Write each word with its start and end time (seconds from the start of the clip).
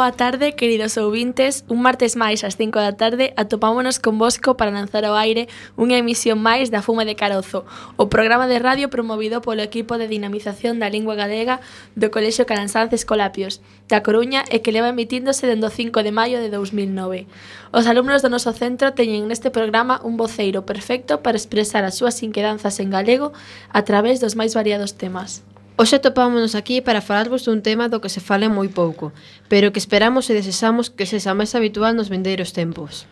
Boa 0.00 0.12
tarde, 0.12 0.54
queridos 0.54 0.96
ouvintes. 0.96 1.62
Un 1.68 1.84
martes 1.84 2.16
máis 2.16 2.40
ás 2.40 2.56
5 2.56 2.72
da 2.80 2.96
tarde 2.96 3.36
atopámonos 3.36 4.00
convosco 4.00 4.56
para 4.56 4.72
lanzar 4.72 5.04
ao 5.04 5.12
aire 5.12 5.44
unha 5.76 6.00
emisión 6.00 6.40
máis 6.40 6.72
da 6.72 6.80
Fuma 6.80 7.04
de 7.04 7.20
Carozo, 7.20 7.68
o 8.00 8.08
programa 8.08 8.48
de 8.48 8.56
radio 8.64 8.88
promovido 8.88 9.44
polo 9.44 9.60
equipo 9.60 10.00
de 10.00 10.08
dinamización 10.08 10.80
da 10.80 10.88
lingua 10.88 11.20
galega 11.20 11.60
do 12.00 12.08
Colexio 12.08 12.48
Calansances 12.48 13.04
Escolapios, 13.04 13.60
da 13.92 14.00
Coruña 14.00 14.40
e 14.48 14.64
que 14.64 14.72
leva 14.72 14.88
emitíndose 14.88 15.44
dende 15.44 15.68
o 15.68 15.74
5 15.76 16.00
de 16.00 16.16
maio 16.16 16.40
de 16.40 16.48
2009. 16.48 17.28
Os 17.68 17.84
alumnos 17.84 18.24
do 18.24 18.32
noso 18.32 18.56
centro 18.56 18.96
teñen 18.96 19.28
neste 19.28 19.52
programa 19.52 20.00
un 20.00 20.16
voceiro 20.16 20.64
perfecto 20.64 21.20
para 21.20 21.36
expresar 21.36 21.84
as 21.84 22.00
súas 22.00 22.16
inquedanzas 22.24 22.80
en 22.80 22.88
galego 22.88 23.36
a 23.68 23.84
través 23.84 24.16
dos 24.16 24.32
máis 24.32 24.56
variados 24.56 24.96
temas. 24.96 25.44
Hoxe 25.80 25.98
topámonos 25.98 26.54
aquí 26.54 26.82
para 26.84 27.00
falarvos 27.00 27.48
dun 27.48 27.64
tema 27.64 27.88
do 27.88 28.04
que 28.04 28.12
se 28.12 28.20
fala 28.20 28.52
moi 28.52 28.68
pouco, 28.68 29.16
pero 29.48 29.72
que 29.72 29.80
esperamos 29.80 30.28
e 30.28 30.36
desexamos 30.36 30.92
que 30.92 31.08
sexa 31.08 31.32
máis 31.32 31.56
habitual 31.56 31.96
nos 31.96 32.12
vendeiros 32.12 32.52
tempos. 32.52 33.08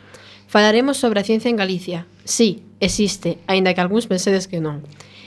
Falaremos 0.52 1.00
sobre 1.00 1.16
a 1.16 1.24
ciencia 1.24 1.48
en 1.48 1.56
Galicia. 1.56 2.04
Sí, 2.28 2.68
existe, 2.76 3.40
aínda 3.48 3.72
que 3.72 3.80
algúns 3.80 4.04
pensedes 4.04 4.44
que 4.44 4.60
non. 4.60 4.84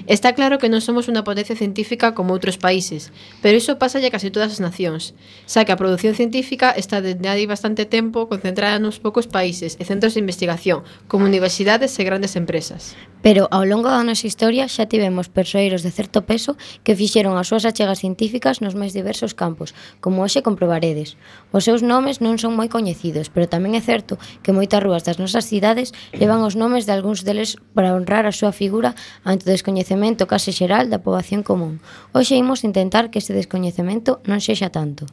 Está 0.08 0.34
claro 0.34 0.58
que 0.58 0.70
non 0.70 0.82
somos 0.82 1.06
unha 1.06 1.22
potencia 1.22 1.54
científica 1.54 2.18
como 2.18 2.34
outros 2.34 2.58
países, 2.58 3.14
pero 3.46 3.58
iso 3.62 3.78
pasa 3.78 4.02
a 4.02 4.10
case 4.10 4.34
todas 4.34 4.50
as 4.50 4.64
nacións, 4.64 5.14
xa 5.46 5.62
que 5.62 5.74
a 5.74 5.78
produción 5.78 6.18
científica 6.18 6.74
está 6.74 7.06
dende 7.06 7.30
hai 7.30 7.46
bastante 7.46 7.86
tempo 7.86 8.26
concentrada 8.26 8.82
nos 8.82 8.98
poucos 8.98 9.30
países 9.30 9.78
e 9.78 9.86
centros 9.86 10.18
de 10.18 10.24
investigación, 10.26 10.82
como 11.06 11.30
universidades 11.30 11.94
e 12.02 12.08
grandes 12.08 12.34
empresas. 12.34 12.98
Pero 13.22 13.46
ao 13.54 13.62
longo 13.70 13.94
da 13.94 14.02
nosa 14.02 14.26
historia 14.26 14.66
xa 14.66 14.90
tivemos 14.90 15.30
persoeiros 15.30 15.86
de 15.86 15.94
certo 15.94 16.26
peso 16.26 16.58
que 16.82 16.98
fixeron 16.98 17.38
as 17.38 17.54
súas 17.54 17.70
achegas 17.70 18.02
científicas 18.02 18.66
nos 18.66 18.74
máis 18.74 18.98
diversos 18.98 19.38
campos, 19.38 19.78
como 20.02 20.26
hoxe 20.26 20.42
comprobaredes. 20.42 21.14
Os 21.54 21.70
seus 21.70 21.86
nomes 21.86 22.26
non 22.26 22.42
son 22.42 22.58
moi 22.58 22.74
coñecidos, 22.74 23.30
pero 23.30 23.46
tamén 23.46 23.78
é 23.78 23.82
certo 23.86 24.18
que 24.42 24.50
moitas 24.50 24.82
rúas 24.82 25.06
das 25.06 25.22
nosas 25.22 25.46
cidades 25.46 25.94
levan 26.18 26.42
os 26.42 26.58
nomes 26.58 26.90
de 26.90 26.98
algúns 26.98 27.22
deles 27.22 27.62
para 27.78 27.94
honrar 27.94 28.26
a 28.26 28.34
súa 28.34 28.50
figura 28.50 28.98
ante 29.22 29.46
o 29.46 29.54
descoñecido 29.54 29.91
descoñecemento 29.92 30.28
case 30.28 30.56
xeral 30.56 30.88
da 30.88 31.04
poboación 31.04 31.44
común. 31.44 31.84
Hoxe 32.16 32.40
imos 32.40 32.64
intentar 32.64 33.12
que 33.12 33.20
este 33.20 33.36
descoñecemento 33.36 34.24
non 34.24 34.40
sexa 34.40 34.72
tanto. 34.72 35.04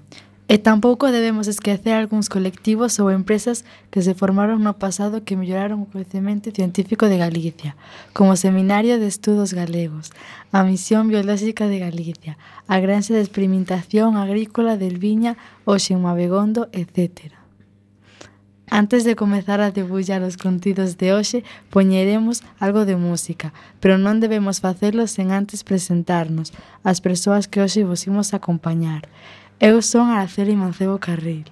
E 0.46 0.56
tampouco 0.56 1.10
debemos 1.10 1.50
esquecer 1.50 1.98
algúns 1.98 2.30
colectivos 2.30 3.02
ou 3.02 3.10
empresas 3.10 3.66
que 3.90 4.00
se 4.06 4.14
formaron 4.14 4.62
no 4.62 4.78
pasado 4.78 5.26
que 5.26 5.34
melloraron 5.34 5.82
o 5.82 5.90
coñecemento 5.90 6.54
científico 6.54 7.10
de 7.10 7.18
Galicia, 7.18 7.74
como 8.14 8.38
o 8.38 8.40
Seminario 8.40 9.02
de 9.02 9.10
Estudos 9.10 9.50
Galegos, 9.50 10.14
a 10.54 10.62
Misión 10.62 11.10
Biolóxica 11.10 11.66
de 11.66 11.82
Galicia, 11.82 12.38
a 12.70 12.78
Granxa 12.78 13.18
de 13.18 13.24
Experimentación 13.26 14.14
Agrícola 14.14 14.78
del 14.78 15.02
Viña 15.02 15.34
ou 15.66 15.82
Xeumabegondo, 15.82 16.70
etcétera. 16.70 17.37
Antes 18.70 19.04
de 19.04 19.16
comezar 19.16 19.60
a 19.60 19.70
debullar 19.70 20.22
os 20.22 20.36
contidos 20.36 20.98
de 21.00 21.16
hoxe, 21.16 21.44
poñeremos 21.72 22.44
algo 22.60 22.84
de 22.84 22.96
música, 22.96 23.56
pero 23.80 23.96
non 23.96 24.20
debemos 24.20 24.60
facelo 24.60 25.08
sen 25.08 25.32
antes 25.32 25.64
presentarnos 25.64 26.52
as 26.84 27.00
persoas 27.00 27.48
que 27.48 27.64
hoxe 27.64 27.88
vos 27.88 28.04
imos 28.04 28.36
acompañar. 28.36 29.08
Eu 29.56 29.80
son 29.80 30.12
Araceli 30.12 30.52
Mancebo 30.54 31.00
Carril. 31.00 31.48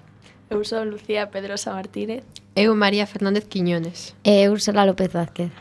Eu 0.53 0.63
son 0.63 0.93
Lucía 0.93 1.27
Pedrosa 1.33 1.73
Martínez. 1.73 2.23
Eu 2.55 2.71
María 2.77 3.09
Fernández 3.09 3.49
Quiñones. 3.49 4.13
E 4.23 4.45
eu 4.45 4.53
Ursula 4.53 4.85
López 4.85 5.11
Vázquez. 5.11 5.51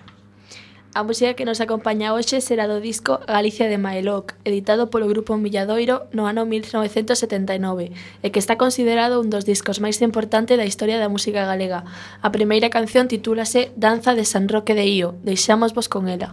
A 0.96 1.02
música 1.02 1.34
que 1.34 1.44
nos 1.44 1.60
acompaña 1.60 2.16
hoxe 2.16 2.40
será 2.40 2.64
do 2.64 2.80
disco 2.80 3.20
Galicia 3.28 3.68
de 3.68 3.76
Maeloc, 3.76 4.32
editado 4.48 4.88
polo 4.88 5.04
grupo 5.04 5.36
Milladoiro 5.36 6.08
no 6.16 6.24
ano 6.24 6.48
1979, 6.48 7.92
e 8.24 8.26
que 8.32 8.40
está 8.40 8.56
considerado 8.56 9.20
un 9.20 9.28
dos 9.28 9.44
discos 9.44 9.76
máis 9.76 10.00
importantes 10.00 10.56
da 10.56 10.64
historia 10.64 10.96
da 10.96 11.12
música 11.12 11.44
galega. 11.44 11.84
A 12.24 12.32
primeira 12.32 12.72
canción 12.72 13.12
titúlase 13.12 13.76
Danza 13.76 14.16
de 14.16 14.24
San 14.24 14.48
Roque 14.48 14.72
de 14.72 14.88
Ío. 14.88 15.20
Deixámosvos 15.20 15.92
con 15.92 16.08
ela. 16.08 16.32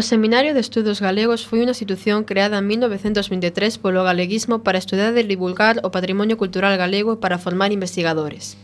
O 0.00 0.02
Seminario 0.02 0.54
de 0.54 0.60
Estudos 0.60 0.98
Galegos 0.98 1.44
foi 1.44 1.60
unha 1.60 1.76
institución 1.76 2.24
creada 2.24 2.56
en 2.56 2.64
1923 2.72 3.76
polo 3.84 4.00
galeguismo 4.00 4.64
para 4.64 4.80
estudar 4.80 5.12
e 5.12 5.28
divulgar 5.28 5.84
o 5.84 5.92
patrimonio 5.92 6.40
cultural 6.40 6.72
galego 6.80 7.12
e 7.12 7.20
para 7.20 7.36
formar 7.36 7.68
investigadores. 7.68 8.56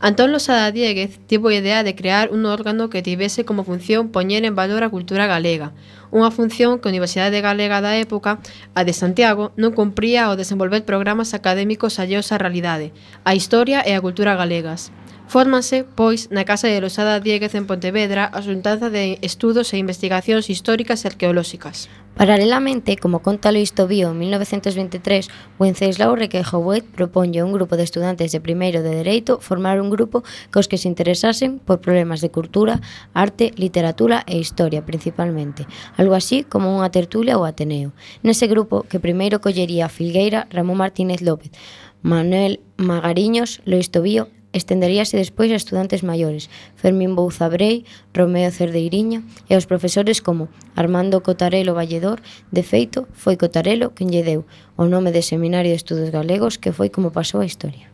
Antón 0.00 0.32
Losada 0.32 0.72
Dieguez 0.72 1.20
tivo 1.28 1.52
a 1.52 1.60
idea 1.60 1.84
de 1.84 1.92
crear 1.92 2.32
un 2.32 2.48
órgano 2.48 2.88
que 2.88 3.04
tivese 3.04 3.44
como 3.44 3.68
función 3.68 4.08
poñer 4.08 4.48
en 4.48 4.56
valor 4.56 4.80
a 4.80 4.88
cultura 4.88 5.28
galega, 5.28 5.76
unha 6.08 6.32
función 6.32 6.80
que 6.80 6.88
a 6.88 6.92
Universidade 6.96 7.44
Galega 7.44 7.84
da 7.84 8.00
época, 8.00 8.40
a 8.72 8.80
de 8.80 8.96
Santiago, 8.96 9.52
non 9.60 9.76
cumpría 9.76 10.24
ao 10.24 10.40
desenvolver 10.40 10.88
programas 10.88 11.36
académicos 11.36 12.00
alleos 12.00 12.32
á 12.32 12.40
realidade, 12.40 12.96
a 13.28 13.36
historia 13.36 13.84
e 13.84 13.92
a 13.92 14.00
cultura 14.00 14.40
galegas. 14.40 14.88
Fórmanse, 15.32 15.86
pois, 15.88 16.28
na 16.28 16.44
Casa 16.44 16.68
de 16.68 16.76
Losada 16.84 17.16
Dieguez 17.16 17.56
en 17.56 17.64
Pontevedra 17.64 18.28
a 18.28 18.44
xuntanza 18.44 18.92
de 18.92 19.16
estudos 19.24 19.72
e 19.72 19.80
investigacións 19.80 20.52
históricas 20.52 21.00
e 21.00 21.08
arqueolóxicas. 21.08 21.88
Paralelamente, 22.20 23.00
como 23.00 23.24
conta 23.24 23.48
Luis 23.48 23.72
Tobío 23.72 24.12
en 24.12 24.20
1923, 24.20 25.32
Wenceslao 25.56 26.20
Requejo 26.20 26.60
Buet 26.60 26.84
proponlle 26.84 27.40
a 27.40 27.48
un 27.48 27.56
grupo 27.56 27.80
de 27.80 27.88
estudantes 27.88 28.28
de 28.28 28.44
primeiro 28.44 28.84
de 28.84 28.92
Dereito 28.92 29.40
formar 29.40 29.80
un 29.80 29.88
grupo 29.88 30.20
cos 30.52 30.68
que 30.68 30.76
se 30.76 30.92
interesasen 30.92 31.64
por 31.64 31.80
problemas 31.80 32.20
de 32.20 32.28
cultura, 32.28 32.84
arte, 33.16 33.56
literatura 33.56 34.28
e 34.28 34.36
historia 34.36 34.84
principalmente, 34.84 35.64
algo 35.96 36.12
así 36.12 36.44
como 36.44 36.76
unha 36.76 36.92
tertulia 36.92 37.40
ou 37.40 37.48
ateneo. 37.48 37.96
Nese 38.20 38.52
grupo, 38.52 38.84
que 38.84 39.00
primeiro 39.00 39.40
collería 39.40 39.88
a 39.88 39.94
Filgueira 39.96 40.44
Ramón 40.52 40.76
Martínez 40.76 41.24
López, 41.24 41.56
Manuel 42.04 42.60
Magariños, 42.76 43.64
Luis 43.64 43.88
Tobío 43.88 44.28
Estenderíase 44.52 45.16
despois 45.16 45.48
a 45.48 45.56
estudantes 45.56 46.04
maiores, 46.04 46.52
Fermín 46.76 47.16
Bouzabrei, 47.16 47.88
Romeo 48.12 48.52
Cerdeiriña 48.52 49.24
e 49.48 49.56
aos 49.56 49.64
profesores 49.64 50.20
como 50.20 50.52
Armando 50.76 51.24
Cotarelo 51.24 51.72
Valledor, 51.72 52.20
de 52.52 52.62
feito, 52.62 53.08
foi 53.16 53.40
Cotarelo 53.40 53.96
quen 53.96 54.12
lle 54.12 54.20
deu 54.20 54.44
o 54.76 54.84
nome 54.84 55.08
de 55.08 55.24
Seminario 55.24 55.72
de 55.72 55.80
Estudos 55.80 56.12
Galegos 56.12 56.60
que 56.60 56.76
foi 56.76 56.92
como 56.92 57.16
pasou 57.16 57.40
a 57.40 57.48
historia. 57.48 57.88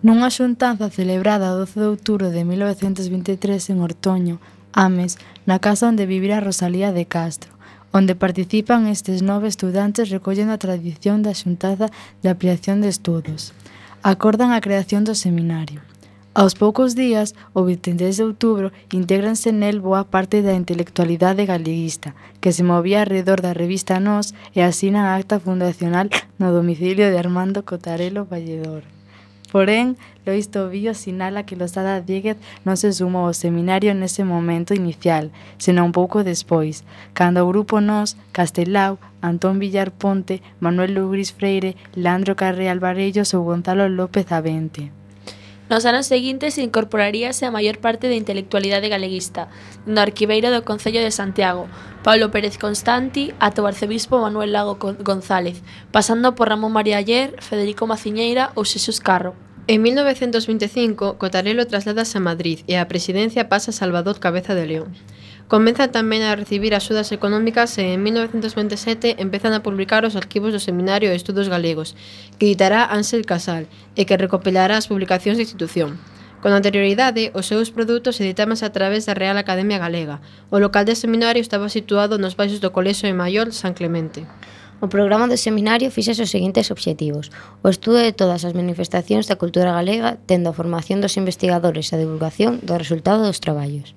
Nunha 0.00 0.32
xuntanza 0.32 0.88
celebrada 0.88 1.52
o 1.52 1.64
12 1.64 1.80
de 1.80 1.88
outubro 1.92 2.26
de 2.32 2.44
1923 2.44 3.72
en 3.72 3.84
Ortoño, 3.84 4.36
Ames, 4.72 5.20
na 5.44 5.60
casa 5.60 5.88
onde 5.88 6.08
vivirá 6.08 6.40
Rosalía 6.40 6.90
de 6.96 7.04
Castro, 7.04 7.52
onde 7.92 8.18
participan 8.18 8.88
estes 8.88 9.22
nove 9.22 9.46
estudantes 9.46 10.10
recollendo 10.10 10.56
a 10.56 10.60
tradición 10.60 11.22
da 11.22 11.36
xuntanza 11.36 11.92
de 12.24 12.28
ampliación 12.32 12.80
de 12.80 12.88
estudos 12.88 13.54
acordan 14.04 14.52
a 14.52 14.60
creación 14.60 15.02
do 15.08 15.16
seminario. 15.16 15.80
Aos 16.36 16.52
poucos 16.52 16.92
días, 16.94 17.32
o 17.56 17.64
23 17.64 18.12
de 18.12 18.22
outubro, 18.28 18.68
intégranse 18.92 19.48
nel 19.48 19.80
boa 19.80 20.04
parte 20.04 20.44
da 20.44 20.52
intelectualidade 20.52 21.48
galeguista, 21.48 22.12
que 22.42 22.52
se 22.52 22.60
movía 22.60 23.00
alrededor 23.00 23.40
da 23.40 23.56
revista 23.56 23.96
Nós 24.04 24.36
e 24.52 24.60
asina 24.60 25.00
a 25.08 25.16
acta 25.16 25.40
fundacional 25.40 26.12
no 26.36 26.52
domicilio 26.52 27.08
de 27.08 27.16
Armando 27.16 27.64
Cotarelo 27.64 28.28
Valledor. 28.28 28.93
Porén, 29.54 29.94
Lois 30.26 30.50
Tobío 30.50 30.94
sinala 30.94 31.46
que 31.46 31.54
Losada 31.54 32.02
Díguez 32.02 32.34
non 32.66 32.74
se 32.74 32.90
sumou 32.90 33.30
ao 33.30 33.38
seminario 33.38 33.94
nese 33.94 34.26
momento 34.26 34.74
inicial, 34.74 35.30
senón 35.62 35.94
pouco 35.94 36.26
despois, 36.26 36.82
cando 37.14 37.38
o 37.38 37.46
grupo 37.46 37.78
Nos, 37.78 38.18
Castelao, 38.34 38.98
Antón 39.22 39.62
Villar 39.62 39.94
Ponte, 39.94 40.42
Manuel 40.58 40.98
Lugris 40.98 41.30
Freire, 41.30 41.78
Leandro 41.94 42.34
Carré 42.34 42.66
Alvarellos 42.66 43.30
ou 43.30 43.46
Gonzalo 43.46 43.86
López 43.86 44.26
Avente. 44.34 44.90
Nos 45.70 45.86
anos 45.86 46.10
seguintes 46.10 46.58
incorporaríase 46.58 47.46
a 47.46 47.54
maior 47.54 47.78
parte 47.78 48.10
da 48.10 48.18
intelectualidade 48.18 48.90
galeguista, 48.90 49.46
no 49.86 50.02
arquiveiro 50.02 50.50
do 50.50 50.66
Concello 50.66 50.98
de 50.98 51.14
Santiago, 51.14 51.70
Paulo 52.02 52.34
Pérez 52.34 52.58
Constanti 52.58 53.30
ata 53.38 53.62
o 53.62 53.70
arcebispo 53.70 54.18
Manuel 54.18 54.50
Lago 54.50 54.82
González, 54.82 55.62
pasando 55.94 56.34
por 56.34 56.50
Ramón 56.50 56.74
María 56.74 56.98
Ayer, 56.98 57.38
Federico 57.38 57.86
Maciñeira 57.86 58.50
ou 58.58 58.66
Xesús 58.66 58.98
Carro. 58.98 59.43
En 59.66 59.80
1925, 59.80 61.16
Cotarelo 61.16 61.64
trasladase 61.64 62.20
a 62.20 62.20
Madrid 62.20 62.60
e 62.68 62.76
a 62.76 62.84
presidencia 62.84 63.48
pasa 63.48 63.72
a 63.72 63.78
Salvador 63.80 64.20
Cabeza 64.20 64.52
de 64.52 64.68
León. 64.68 64.92
Comeza 65.48 65.88
tamén 65.88 66.20
a 66.20 66.36
recibir 66.36 66.76
axudas 66.76 67.08
económicas 67.16 67.72
e 67.80 67.96
en 67.96 68.04
1927 68.04 69.16
empezan 69.24 69.56
a 69.56 69.64
publicar 69.64 70.04
os 70.04 70.20
arquivos 70.20 70.52
do 70.52 70.60
Seminario 70.60 71.08
de 71.08 71.16
Estudos 71.16 71.48
Galegos, 71.48 71.96
que 72.36 72.44
editará 72.44 72.84
Ansel 72.92 73.24
Casal 73.24 73.64
e 73.96 74.04
que 74.04 74.20
recopilará 74.20 74.76
as 74.76 74.84
publicacións 74.84 75.40
da 75.40 75.48
institución. 75.48 75.96
Con 76.44 76.52
anterioridade, 76.52 77.32
os 77.32 77.48
seus 77.48 77.72
produtos 77.72 78.20
editábanse 78.20 78.68
a 78.68 78.74
través 78.76 79.08
da 79.08 79.16
Real 79.16 79.40
Academia 79.40 79.80
Galega. 79.80 80.20
O 80.52 80.60
local 80.60 80.84
de 80.84 80.92
seminario 80.92 81.40
estaba 81.40 81.72
situado 81.72 82.20
nos 82.20 82.36
baixos 82.36 82.60
do 82.60 82.68
Colexo 82.68 83.08
de 83.08 83.16
Maior 83.16 83.48
San 83.48 83.72
Clemente. 83.72 84.28
O 84.84 84.88
programa 84.96 85.26
do 85.32 85.40
seminario 85.40 85.88
fixese 85.88 86.20
os 86.26 86.32
seguintes 86.34 86.68
obxectivos. 86.68 87.32
O 87.64 87.72
estudo 87.72 88.04
de 88.04 88.12
todas 88.12 88.44
as 88.44 88.52
manifestacións 88.52 89.24
da 89.24 89.40
cultura 89.40 89.72
galega 89.72 90.20
tendo 90.28 90.52
a 90.52 90.56
formación 90.58 91.00
dos 91.00 91.16
investigadores 91.16 91.88
e 91.88 91.92
a 91.96 92.02
divulgación 92.04 92.60
do 92.60 92.76
resultado 92.76 93.24
dos 93.24 93.40
traballos. 93.40 93.96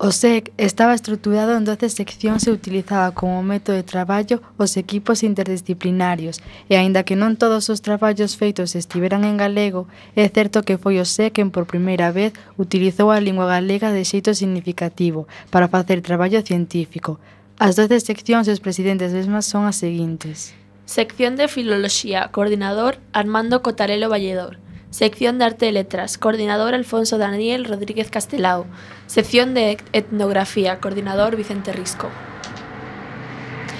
O 0.00 0.08
SEC 0.16 0.48
estaba 0.56 0.96
estruturado 0.96 1.52
en 1.52 1.68
12 1.68 1.92
seccións 1.92 2.48
e 2.48 2.56
utilizaba 2.56 3.12
como 3.12 3.44
método 3.44 3.76
de 3.76 3.84
traballo 3.84 4.40
os 4.56 4.80
equipos 4.80 5.20
interdisciplinarios, 5.20 6.40
e 6.72 6.80
aínda 6.80 7.04
que 7.04 7.20
non 7.20 7.36
todos 7.36 7.68
os 7.68 7.84
traballos 7.84 8.32
feitos 8.40 8.72
estiveran 8.80 9.28
en 9.28 9.36
galego, 9.36 9.92
é 10.16 10.24
certo 10.32 10.64
que 10.64 10.80
foi 10.80 10.96
o 10.96 11.04
SEC 11.04 11.36
quen 11.36 11.52
por 11.52 11.68
primeira 11.68 12.08
vez 12.16 12.32
utilizou 12.56 13.12
a 13.12 13.20
lingua 13.20 13.44
galega 13.44 13.92
de 13.92 14.08
xeito 14.08 14.32
significativo 14.32 15.28
para 15.52 15.68
facer 15.68 16.00
traballo 16.00 16.40
científico, 16.40 17.20
As 17.58 17.72
doce 17.74 18.04
seccións 18.04 18.44
e 18.48 18.52
os 18.52 18.60
presidentes 18.60 19.16
mesmas 19.16 19.48
son 19.48 19.64
as 19.64 19.80
seguintes. 19.80 20.52
Sección 20.84 21.40
de 21.40 21.48
Filoloxía, 21.48 22.28
coordinador 22.28 23.00
Armando 23.16 23.64
Cotarelo 23.64 24.12
Valledor. 24.12 24.60
Sección 24.92 25.40
de 25.40 25.48
Arte 25.48 25.64
e 25.68 25.72
Letras, 25.72 26.20
coordinador 26.20 26.76
Alfonso 26.76 27.16
Daniel 27.16 27.64
Rodríguez 27.64 28.12
Castelao. 28.12 28.68
Sección 29.08 29.56
de 29.56 29.80
Etnografía, 29.96 30.84
coordinador 30.84 31.32
Vicente 31.32 31.72
Risco. 31.72 32.12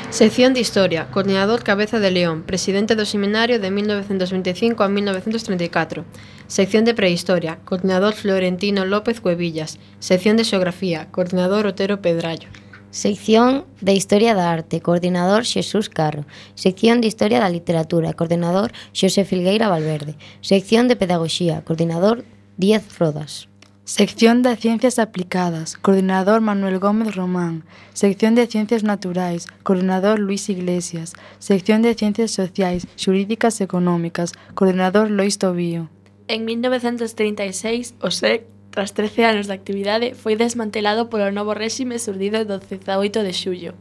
Sección 0.09 0.57
de 0.57 0.65
Historia, 0.65 1.13
coordinador 1.13 1.61
Cabeza 1.61 2.01
de 2.01 2.09
León, 2.11 2.49
presidente 2.49 2.97
do 2.97 3.05
seminario 3.05 3.61
de 3.61 3.69
1925 3.69 4.81
a 4.81 4.89
1934. 4.89 6.09
Sección 6.49 6.89
de 6.89 6.97
Prehistoria, 6.97 7.61
coordinador 7.69 8.17
Florentino 8.17 8.89
López 8.89 9.21
Cuevillas. 9.21 9.77
Sección 10.01 10.41
de 10.41 10.49
Xeografía, 10.49 11.13
coordinador 11.13 11.69
Otero 11.69 12.01
Pedrallo. 12.01 12.49
Sección 12.91 13.65
de 13.81 13.93
Historia 13.93 14.35
da 14.35 14.53
Arte, 14.53 14.81
coordinador 14.81 15.45
Xesús 15.45 15.89
Carro. 15.89 16.25
Sección 16.55 17.01
de 17.01 17.09
Historia 17.09 17.41
da 17.41 17.51
Literatura, 17.51 18.15
coordinador 18.15 18.73
Xosé 18.93 19.25
Filgueira 19.25 19.69
Valverde. 19.69 20.17
Sección 20.41 20.89
de 20.89 20.97
Pedagogía, 20.97 21.63
coordinador 21.65 22.25
Díaz 22.57 22.85
Frodas. 22.89 23.49
Sección 23.85 24.43
de 24.43 24.57
Ciencias 24.57 24.99
Aplicadas, 24.99 25.77
coordinador 25.77 26.41
Manuel 26.41 26.81
Gómez 26.81 27.15
Román. 27.15 27.63
Sección 27.93 28.35
de 28.35 28.49
Ciencias 28.49 28.83
Naturais, 28.83 29.47
coordinador 29.63 30.19
Luis 30.19 30.49
Iglesias. 30.49 31.13
Sección 31.39 31.83
de 31.83 31.95
Ciencias 31.95 32.33
Sociais, 32.33 32.89
Xurídicas 32.97 33.61
e 33.61 33.65
Económicas, 33.65 34.33
coordinador 34.55 35.11
Lois 35.11 35.39
Tobío. 35.39 35.89
En 36.27 36.45
1936, 36.45 37.95
o 38.01 38.11
SEC 38.11 38.56
tras 38.77 38.93
13 38.93 39.25
anos 39.25 39.47
de 39.49 39.57
actividade, 39.57 40.13
foi 40.13 40.37
desmantelado 40.37 41.09
polo 41.09 41.33
novo 41.33 41.57
réxime 41.57 41.97
surdido 41.97 42.45
do 42.45 42.61
18 42.61 43.25
de 43.25 43.33
xullo. 43.33 43.73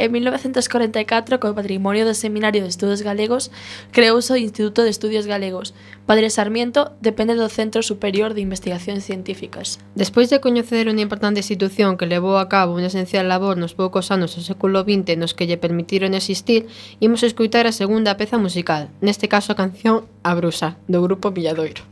En 0.00 0.08
1944, 0.16 1.36
co 1.36 1.52
patrimonio 1.52 2.08
do 2.08 2.16
Seminario 2.16 2.64
de 2.64 2.72
Estudos 2.72 3.04
Galegos, 3.04 3.52
creouse 3.92 4.32
o 4.32 4.40
Instituto 4.40 4.80
de 4.80 4.88
Estudios 4.88 5.28
Galegos. 5.28 5.76
Padre 6.08 6.32
Sarmiento 6.32 6.96
depende 7.04 7.36
do 7.36 7.52
Centro 7.52 7.84
Superior 7.84 8.32
de 8.32 8.40
Investigacións 8.40 9.04
Científicas. 9.04 9.76
Despois 9.92 10.32
de 10.32 10.40
coñecer 10.40 10.88
unha 10.88 11.04
importante 11.04 11.44
institución 11.44 12.00
que 12.00 12.08
levou 12.08 12.40
a 12.40 12.48
cabo 12.48 12.80
unha 12.80 12.88
esencial 12.88 13.28
labor 13.28 13.60
nos 13.60 13.76
poucos 13.76 14.08
anos 14.08 14.32
do 14.32 14.40
século 14.40 14.88
XX 14.88 15.20
nos 15.20 15.36
que 15.36 15.44
lle 15.44 15.60
permitiron 15.60 16.16
existir, 16.16 16.64
imos 16.96 17.20
escutar 17.20 17.68
a 17.68 17.76
segunda 17.76 18.16
peza 18.16 18.40
musical, 18.40 18.88
neste 19.04 19.28
caso 19.28 19.52
a 19.52 19.60
canción 19.60 20.08
A 20.24 20.32
Brusa, 20.32 20.80
do 20.88 21.04
grupo 21.04 21.28
Villadoiro. 21.28 21.89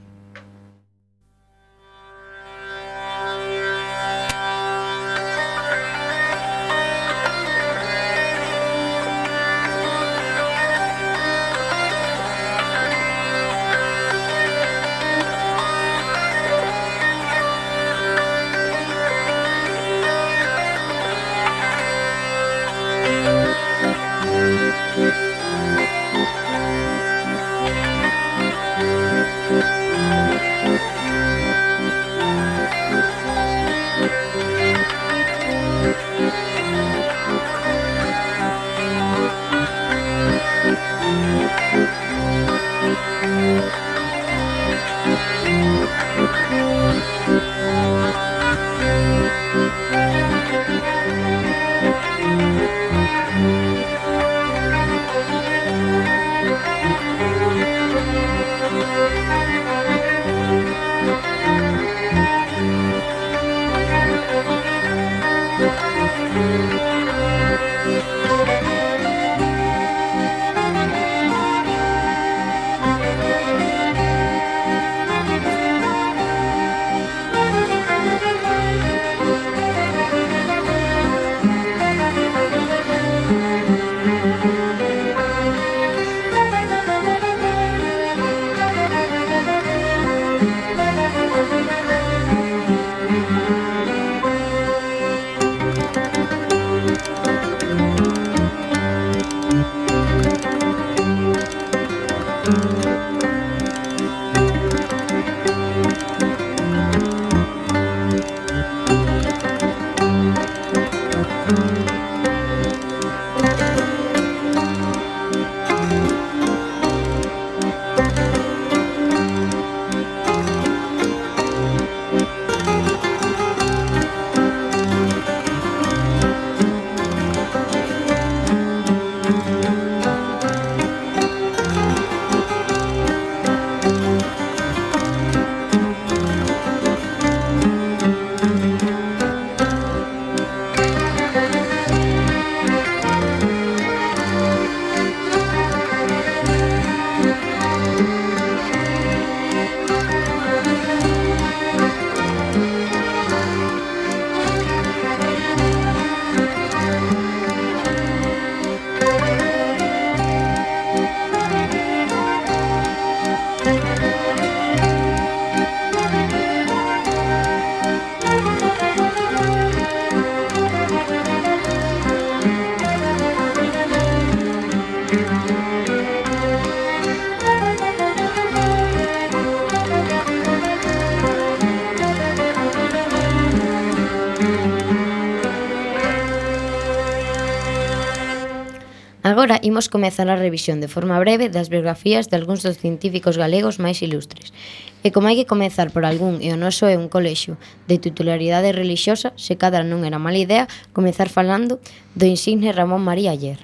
imos 189.68 189.92
comezar 189.92 190.32
a 190.32 190.40
revisión 190.40 190.80
de 190.80 190.88
forma 190.88 191.20
breve 191.20 191.52
das 191.52 191.68
biografías 191.68 192.32
de 192.32 192.40
algúns 192.40 192.64
dos 192.64 192.80
científicos 192.80 193.37
galegos 193.37 193.76
máis 193.76 194.00
ilustres. 194.00 194.56
E 195.04 195.12
como 195.12 195.28
hai 195.28 195.37
que 195.37 195.44
comezar 195.44 195.92
por 195.92 196.08
algún 196.08 196.40
e 196.40 196.48
o 196.48 196.56
noso 196.56 196.88
é 196.88 196.96
un 196.96 197.12
colexio 197.12 197.60
de 197.84 198.00
titularidade 198.00 198.72
relixiosa, 198.72 199.37
se 199.37 199.60
cadra 199.60 199.84
non 199.84 200.08
era 200.08 200.16
mala 200.16 200.40
idea 200.40 200.64
comezar 200.96 201.28
falando 201.28 201.76
do 202.16 202.25
insigne 202.25 202.72
Ramón 202.72 203.04
María 203.04 203.36
Ayer. 203.36 203.60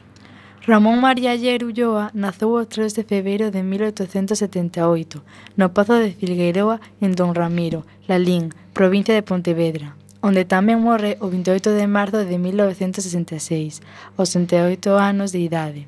Ramón 0.68 1.00
María 1.00 1.32
Ayer 1.32 1.64
Ulloa 1.64 2.12
naceu 2.12 2.52
o 2.52 2.68
3 2.68 2.92
de 2.92 3.02
febreiro 3.08 3.48
de 3.48 3.64
1878 3.64 5.24
no 5.56 5.72
Pazo 5.72 5.96
de 5.96 6.12
Filgueiroa 6.12 6.84
en 7.00 7.16
Don 7.16 7.32
Ramiro, 7.32 7.88
Lalín, 8.06 8.52
provincia 8.76 9.16
de 9.16 9.24
Pontevedra 9.24 9.96
onde 10.24 10.48
tamén 10.48 10.80
morre 10.80 11.20
o 11.20 11.28
28 11.28 11.76
de 11.76 11.84
marzo 11.84 12.24
de 12.24 12.40
1966, 12.40 13.84
aos 14.16 14.32
68 14.32 14.96
anos 14.96 15.36
de 15.36 15.44
idade. 15.44 15.84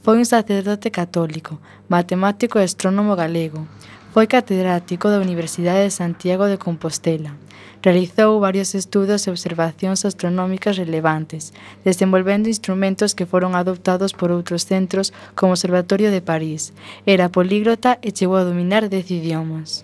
Foi 0.00 0.16
un 0.18 0.24
sacerdote 0.24 0.90
católico, 0.90 1.58
matemático 1.90 2.58
e 2.58 2.64
astrónomo 2.64 3.18
galego. 3.18 3.66
Foi 4.14 4.30
catedrático 4.30 5.10
da 5.10 5.18
Universidade 5.18 5.90
de 5.90 5.90
Santiago 5.90 6.46
de 6.46 6.56
Compostela. 6.56 7.34
Realizou 7.82 8.38
varios 8.38 8.74
estudos 8.78 9.26
e 9.26 9.30
observacións 9.30 10.06
astronómicas 10.06 10.78
relevantes, 10.78 11.50
desenvolvendo 11.82 12.46
instrumentos 12.46 13.14
que 13.14 13.26
foron 13.26 13.58
adoptados 13.58 14.14
por 14.14 14.30
outros 14.30 14.62
centros 14.62 15.10
como 15.34 15.50
o 15.50 15.56
Observatorio 15.58 16.14
de 16.14 16.22
París. 16.22 16.70
Era 17.02 17.34
políglota 17.34 17.98
e 17.98 18.14
chegou 18.14 18.38
a 18.38 18.46
dominar 18.46 18.86
dez 18.86 19.10
idiomas. 19.10 19.82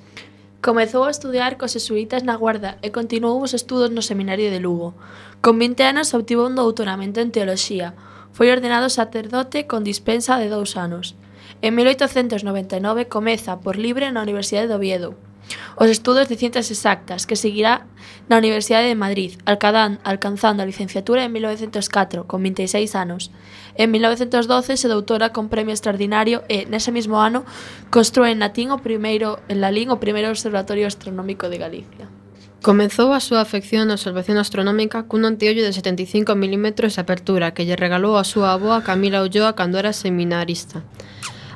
Comezou 0.62 1.04
a 1.04 1.12
estudiar 1.12 1.58
cos 1.58 1.74
jesuítas 1.74 2.22
na 2.22 2.38
Guarda 2.38 2.78
e 2.86 2.94
continuou 2.94 3.42
os 3.42 3.52
estudos 3.52 3.90
no 3.90 4.00
Seminario 4.00 4.48
de 4.48 4.62
Lugo. 4.62 4.94
Con 5.42 5.58
20 5.58 5.82
anos 5.84 6.14
obtivo 6.14 6.46
un 6.46 6.54
doutoramento 6.54 7.20
en 7.20 7.34
Teoloxía, 7.34 7.92
Foi 8.36 8.50
ordenado 8.50 8.90
sacerdote 8.90 9.70
con 9.70 9.86
dispensa 9.86 10.36
de 10.42 10.50
dous 10.50 10.74
anos. 10.76 11.14
En 11.62 11.72
1899 11.78 13.08
comeza 13.08 13.62
por 13.64 13.78
libre 13.78 14.10
na 14.10 14.26
Universidade 14.26 14.68
de 14.68 14.76
Oviedo 14.76 15.10
os 15.76 15.90
estudos 15.90 16.28
de 16.28 16.36
Ciencias 16.36 16.70
Exactas 16.70 17.26
que 17.26 17.36
seguirá 17.36 17.86
na 18.28 18.38
Universidade 18.38 18.88
de 18.88 18.94
Madrid, 18.94 19.36
alcanzando 19.44 20.62
a 20.62 20.66
licenciatura 20.66 21.24
en 21.24 21.32
1904, 21.32 22.26
con 22.26 22.42
26 22.42 22.94
anos. 22.94 23.30
En 23.74 23.90
1912 23.90 24.76
se 24.76 24.88
doutora 24.88 25.32
con 25.32 25.48
premio 25.48 25.74
extraordinario 25.74 26.42
e, 26.48 26.64
nese 26.70 26.94
mesmo 26.94 27.20
ano, 27.20 27.44
construe 27.90 28.30
en 28.30 28.40
latín 28.40 28.70
o 28.70 28.80
primeiro, 28.80 29.42
en 29.50 29.60
Lalín 29.60 29.90
o 29.90 30.00
primeiro 30.00 30.30
observatorio 30.30 30.86
astronómico 30.86 31.50
de 31.50 31.58
Galicia. 31.58 32.06
Comezou 32.64 33.12
a 33.12 33.20
súa 33.20 33.44
afección 33.44 33.92
á 33.92 33.94
observación 34.00 34.40
astronómica 34.40 35.04
cun 35.04 35.28
anteollo 35.28 35.60
de 35.60 35.76
75 35.76 36.32
mm 36.32 36.66
de 36.80 36.96
apertura 36.96 37.52
que 37.52 37.68
lle 37.68 37.76
regalou 37.76 38.16
a 38.16 38.24
súa 38.24 38.56
avoa 38.56 38.80
Camila 38.88 39.20
Ulloa 39.20 39.52
cando 39.52 39.76
era 39.76 39.92
seminarista. 39.92 40.80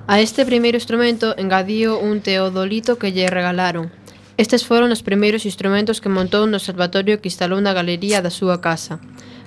A 0.04 0.20
este 0.20 0.44
primeiro 0.44 0.76
instrumento 0.76 1.32
engadío 1.40 1.96
un 1.96 2.20
teodolito 2.20 3.00
que 3.00 3.08
lle 3.16 3.32
regalaron. 3.32 3.88
Estes 4.36 4.68
foron 4.68 4.92
os 4.92 5.00
primeiros 5.00 5.48
instrumentos 5.48 6.04
que 6.04 6.12
montou 6.12 6.44
no 6.44 6.60
observatorio 6.60 7.24
que 7.24 7.32
instalou 7.32 7.56
na 7.64 7.72
galería 7.72 8.20
da 8.20 8.28
súa 8.28 8.60
casa. 8.60 9.00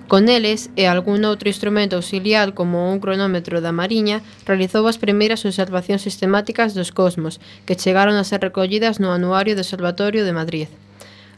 Con 0.09 0.33
eles 0.33 0.73
e 0.73 0.89
algún 0.89 1.21
outro 1.29 1.45
instrumento 1.45 1.93
auxiliar 1.93 2.57
como 2.57 2.89
un 2.89 2.97
cronómetro 2.97 3.61
da 3.61 3.69
Mariña, 3.69 4.25
realizou 4.49 4.89
as 4.89 4.97
primeiras 4.97 5.45
observacións 5.45 6.01
sistemáticas 6.01 6.73
dos 6.73 6.89
cosmos, 6.89 7.37
que 7.69 7.77
chegaron 7.77 8.17
a 8.17 8.25
ser 8.25 8.41
recollidas 8.41 8.97
no 8.97 9.13
Anuario 9.13 9.53
do 9.53 9.61
Observatorio 9.61 10.25
de 10.25 10.33
Madrid. 10.33 10.69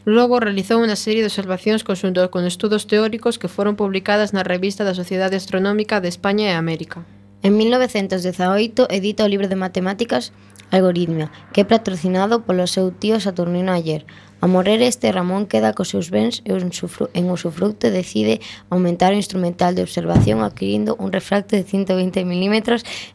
Logo 0.04 0.36
realizou 0.36 0.84
unha 0.84 1.00
serie 1.00 1.24
de 1.24 1.32
observacións 1.32 1.80
conxunto 1.80 2.20
con 2.28 2.44
estudos 2.44 2.84
teóricos 2.84 3.40
que 3.40 3.48
foron 3.48 3.72
publicadas 3.72 4.36
na 4.36 4.44
revista 4.44 4.84
da 4.84 4.92
Sociedade 4.92 5.40
Astronómica 5.40 6.04
de 6.04 6.12
España 6.12 6.52
e 6.52 6.60
América. 6.60 7.08
En 7.40 7.56
1918 7.56 8.84
edita 8.92 9.24
o 9.24 9.32
libro 9.32 9.48
de 9.48 9.56
matemáticas 9.56 10.36
Algoritmia, 10.68 11.32
que 11.56 11.64
é 11.64 11.66
patrocinado 11.68 12.44
polo 12.44 12.68
seu 12.68 12.92
tío 12.92 13.16
Saturnino 13.16 13.72
Ayer. 13.72 14.04
A 14.44 14.46
morrer 14.46 14.84
este 14.84 15.08
Ramón 15.08 15.48
queda 15.48 15.72
cos 15.72 15.88
seus 15.88 16.12
bens 16.12 16.44
e 16.44 16.52
en 16.52 17.24
usufructo 17.32 17.88
decide 17.88 18.44
aumentar 18.68 19.16
o 19.16 19.20
instrumental 19.20 19.72
de 19.72 19.80
observación 19.88 20.44
adquirindo 20.44 21.00
un 21.00 21.16
refracto 21.16 21.56
de 21.56 21.64
120 21.64 22.28
mm 22.28 22.56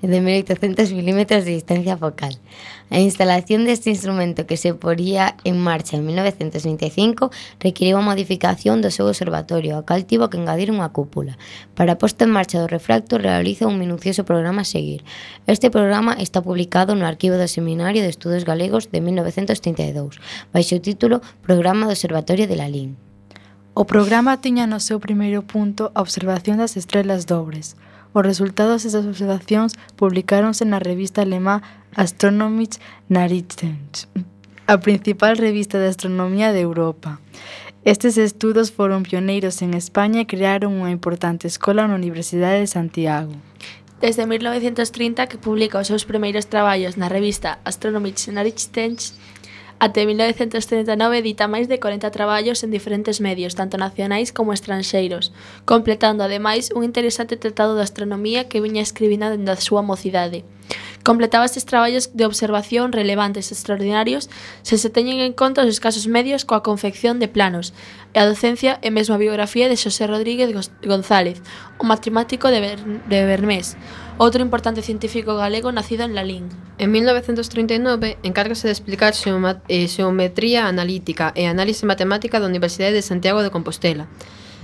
e 0.01 0.07
de 0.09 0.19
1800 0.25 0.89
mm 0.89 1.21
de 1.45 1.53
distancia 1.53 1.93
focal. 2.01 2.33
A 2.89 2.97
instalación 2.97 3.65
deste 3.65 3.93
instrumento 3.93 4.49
que 4.49 4.57
se 4.57 4.73
poría 4.73 5.37
en 5.43 5.61
marcha 5.61 5.95
en 5.95 6.05
1925 6.09 7.29
requiriu 7.61 8.01
a 8.01 8.05
modificación 8.05 8.81
do 8.81 8.89
seu 8.89 9.05
observatorio, 9.05 9.77
a 9.77 9.85
cal 9.85 10.09
tivo 10.09 10.33
que 10.33 10.41
engadir 10.41 10.73
unha 10.73 10.89
cúpula. 10.89 11.37
Para 11.77 11.93
a 11.93 11.99
posta 12.01 12.25
en 12.25 12.33
marcha 12.33 12.57
do 12.57 12.65
refracto 12.65 13.21
realiza 13.21 13.69
un 13.69 13.77
minucioso 13.77 14.25
programa 14.25 14.65
a 14.65 14.69
seguir. 14.69 15.05
Este 15.45 15.69
programa 15.69 16.17
está 16.17 16.41
publicado 16.41 16.97
no 16.97 17.05
Arquivo 17.05 17.37
do 17.37 17.45
Seminario 17.45 18.01
de 18.01 18.09
Estudos 18.09 18.41
Galegos 18.41 18.89
de 18.89 19.05
1932, 19.05 20.17
baixo 20.49 20.81
o 20.81 20.81
título 20.81 21.21
Programa 21.45 21.85
do 21.85 21.93
Observatorio 21.93 22.49
de 22.49 22.57
Lalín. 22.57 22.97
O 23.77 23.85
programa 23.85 24.41
tiña 24.41 24.65
no 24.65 24.81
seu 24.81 24.97
primeiro 24.97 25.45
punto 25.45 25.93
a 25.93 26.01
observación 26.01 26.57
das 26.57 26.73
estrelas 26.73 27.29
dobres, 27.29 27.77
Os 28.11 28.25
resultados 28.25 28.81
desas 28.81 29.05
observacións 29.05 29.77
publicáronse 29.93 30.65
na 30.65 30.81
revista 30.81 31.21
alemá 31.21 31.61
Astronomische 31.93 32.81
Nachrichten, 33.05 33.77
a 34.65 34.81
principal 34.81 35.37
revista 35.37 35.77
de 35.77 35.93
astronomía 35.93 36.49
de 36.49 36.61
Europa. 36.61 37.21
Estes 37.85 38.17
estudos 38.17 38.73
foron 38.73 39.05
pioneiros 39.05 39.61
en 39.61 39.77
España 39.77 40.25
e 40.25 40.29
crearon 40.29 40.73
unha 40.81 40.89
importante 40.89 41.45
escola 41.45 41.85
na 41.85 41.93
Universidade 41.93 42.65
de 42.65 42.69
Santiago. 42.69 43.37
Desde 44.01 44.25
1930 44.25 45.29
que 45.29 45.37
publica 45.37 45.77
os 45.77 45.85
seus 45.85 46.07
primeiros 46.09 46.49
traballos 46.49 46.97
na 46.97 47.13
revista 47.13 47.61
Astronomische 47.61 48.33
Nachrichten 48.33 48.97
Até 49.79 50.05
1939 50.05 51.23
edita 51.23 51.47
máis 51.47 51.71
de 51.71 51.79
40 51.79 52.11
traballos 52.11 52.67
en 52.67 52.69
diferentes 52.75 53.23
medios, 53.23 53.55
tanto 53.55 53.79
nacionais 53.79 54.35
como 54.35 54.51
estranxeiros, 54.51 55.31
completando 55.63 56.27
ademais 56.27 56.75
un 56.75 56.83
interesante 56.83 57.39
tratado 57.39 57.79
de 57.79 57.87
astronomía 57.87 58.51
que 58.51 58.59
viña 58.59 58.83
escribindo 58.83 59.31
dende 59.31 59.55
a 59.55 59.63
súa 59.63 59.79
mocidade. 59.79 60.43
Completaba 60.99 61.47
estes 61.47 61.63
traballos 61.63 62.11
de 62.11 62.27
observación 62.27 62.91
relevantes 62.91 63.49
e 63.49 63.55
extraordinarios 63.55 64.27
se 64.67 64.75
se 64.75 64.91
teñen 64.91 65.23
en 65.23 65.31
conta 65.31 65.63
os 65.63 65.71
escasos 65.71 66.11
medios 66.11 66.43
coa 66.43 66.59
confección 66.59 67.23
de 67.23 67.31
planos 67.31 67.71
e 68.11 68.19
a 68.19 68.27
docencia 68.27 68.83
e 68.83 68.91
mesmo 68.91 69.15
a 69.15 69.23
biografía 69.23 69.71
de 69.71 69.79
Xosé 69.79 70.11
Rodríguez 70.11 70.51
González, 70.83 71.39
o 71.79 71.87
matemático 71.87 72.51
de, 72.51 72.59
Ber 72.59 72.79
de 73.07 73.19
Bermés, 73.23 73.79
outro 74.19 74.43
importante 74.43 74.83
científico 74.83 75.39
galego 75.39 75.71
nacido 75.71 76.03
en 76.03 76.13
Lalín. 76.13 76.51
En 76.77 76.91
1939 76.91 78.19
encárgase 78.21 78.67
de 78.67 78.75
explicar 78.75 79.15
eh, 79.15 79.87
xeometría 79.87 80.67
analítica 80.67 81.31
e 81.39 81.47
análise 81.47 81.87
matemática 81.87 82.43
da 82.43 82.51
Universidade 82.51 82.91
de 82.91 83.01
Santiago 83.01 83.39
de 83.39 83.49
Compostela. 83.49 84.11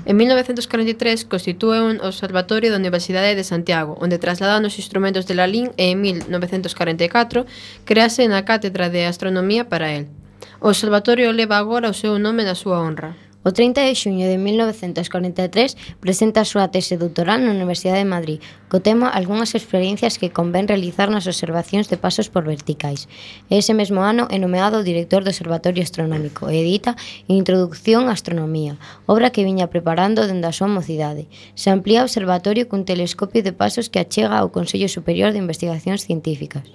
En 0.04 0.20
1943 0.20 1.24
constitúe 1.24 1.80
un 1.80 2.04
observatorio 2.04 2.70
da 2.70 2.78
Universidade 2.84 3.34
de 3.34 3.48
Santiago, 3.48 3.96
onde 4.04 4.20
trasladan 4.20 4.68
os 4.68 4.76
instrumentos 4.76 5.24
de 5.24 5.40
Lalín 5.40 5.72
e 5.80 5.88
en 5.88 6.04
1944 6.04 7.48
crease 7.88 8.28
na 8.28 8.44
Cátedra 8.44 8.92
de 8.92 9.08
Astronomía 9.08 9.72
para 9.72 9.96
el. 9.96 10.12
O 10.60 10.68
observatorio 10.68 11.32
leva 11.32 11.56
agora 11.56 11.88
o 11.88 11.96
seu 11.96 12.20
nome 12.20 12.44
na 12.44 12.60
súa 12.60 12.84
honra. 12.84 13.16
O 13.46 13.54
30 13.54 13.86
de 13.86 13.94
xuño 13.94 14.26
de 14.26 14.42
1943 14.42 15.78
presenta 16.02 16.42
a 16.42 16.50
súa 16.50 16.74
tese 16.74 16.98
doutoral 16.98 17.46
na 17.46 17.54
Universidade 17.54 18.02
de 18.02 18.10
Madrid, 18.10 18.42
co 18.74 18.82
tema 18.82 19.06
algunhas 19.06 19.54
experiencias 19.54 20.18
que 20.18 20.34
convén 20.34 20.66
realizar 20.66 21.14
nas 21.14 21.30
observacións 21.30 21.86
de 21.86 22.02
pasos 22.02 22.34
por 22.34 22.42
verticais. 22.42 23.06
E 23.54 23.62
ese 23.62 23.78
mesmo 23.78 24.02
ano 24.02 24.26
é 24.34 24.42
nomeado 24.42 24.82
director 24.82 25.22
do 25.22 25.30
Observatorio 25.30 25.86
Astronómico 25.86 26.50
e 26.50 26.58
edita 26.58 26.98
Introducción 27.30 28.10
á 28.10 28.18
Astronomía, 28.18 28.82
obra 29.06 29.30
que 29.30 29.46
viña 29.46 29.70
preparando 29.70 30.26
dende 30.26 30.50
a 30.50 30.58
súa 30.58 30.66
mocidade. 30.66 31.30
Se 31.54 31.70
amplía 31.70 32.02
o 32.02 32.10
observatorio 32.10 32.66
cun 32.66 32.82
telescopio 32.82 33.46
de 33.46 33.54
pasos 33.54 33.94
que 33.94 34.02
achega 34.02 34.42
ao 34.42 34.50
Consello 34.50 34.90
Superior 34.90 35.30
de 35.30 35.46
Investigacións 35.46 36.02
Científicas. 36.02 36.66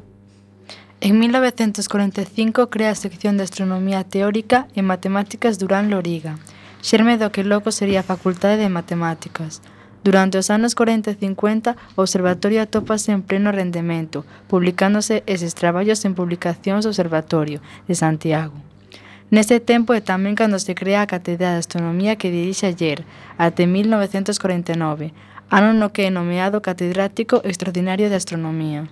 En 1.02 1.18
1945 1.18 2.70
crea 2.70 2.94
a 2.94 3.02
sección 3.02 3.34
de 3.34 3.42
Astronomía 3.42 4.06
Teórica 4.06 4.70
e 4.78 4.86
Matemáticas 4.86 5.58
Durán 5.58 5.90
Loriga, 5.90 6.38
Xerme 6.82 7.20
do 7.20 7.28
que 7.28 7.44
logo 7.44 7.68
sería 7.70 8.00
a 8.00 8.08
Facultade 8.08 8.56
de 8.56 8.72
Matemáticas. 8.72 9.60
Durante 10.02 10.40
os 10.40 10.48
anos 10.48 10.72
40 10.72 11.12
e 11.12 11.14
50, 11.14 11.76
o 11.92 12.00
observatorio 12.00 12.64
atópase 12.64 13.12
en 13.12 13.20
pleno 13.20 13.52
rendemento, 13.52 14.24
publicándose 14.48 15.20
eses 15.28 15.52
traballos 15.52 16.08
en 16.08 16.16
publicacións 16.16 16.88
do 16.88 16.90
Observatorio 16.90 17.60
de 17.84 17.92
Santiago. 17.92 18.56
Neste 19.28 19.60
tempo 19.60 19.92
é 19.92 20.00
tamén 20.00 20.32
cando 20.32 20.56
se 20.56 20.72
crea 20.72 21.04
a 21.04 21.10
Catedral 21.10 21.60
de 21.60 21.62
Astronomía 21.62 22.16
que 22.16 22.32
dirixe 22.32 22.64
ayer, 22.72 23.04
até 23.36 23.68
1949, 23.68 25.12
ano 25.52 25.70
no 25.76 25.92
que 25.92 26.08
é 26.08 26.10
nomeado 26.10 26.64
Catedrático 26.64 27.44
Extraordinario 27.44 28.08
de 28.08 28.16
Astronomía. 28.16 28.88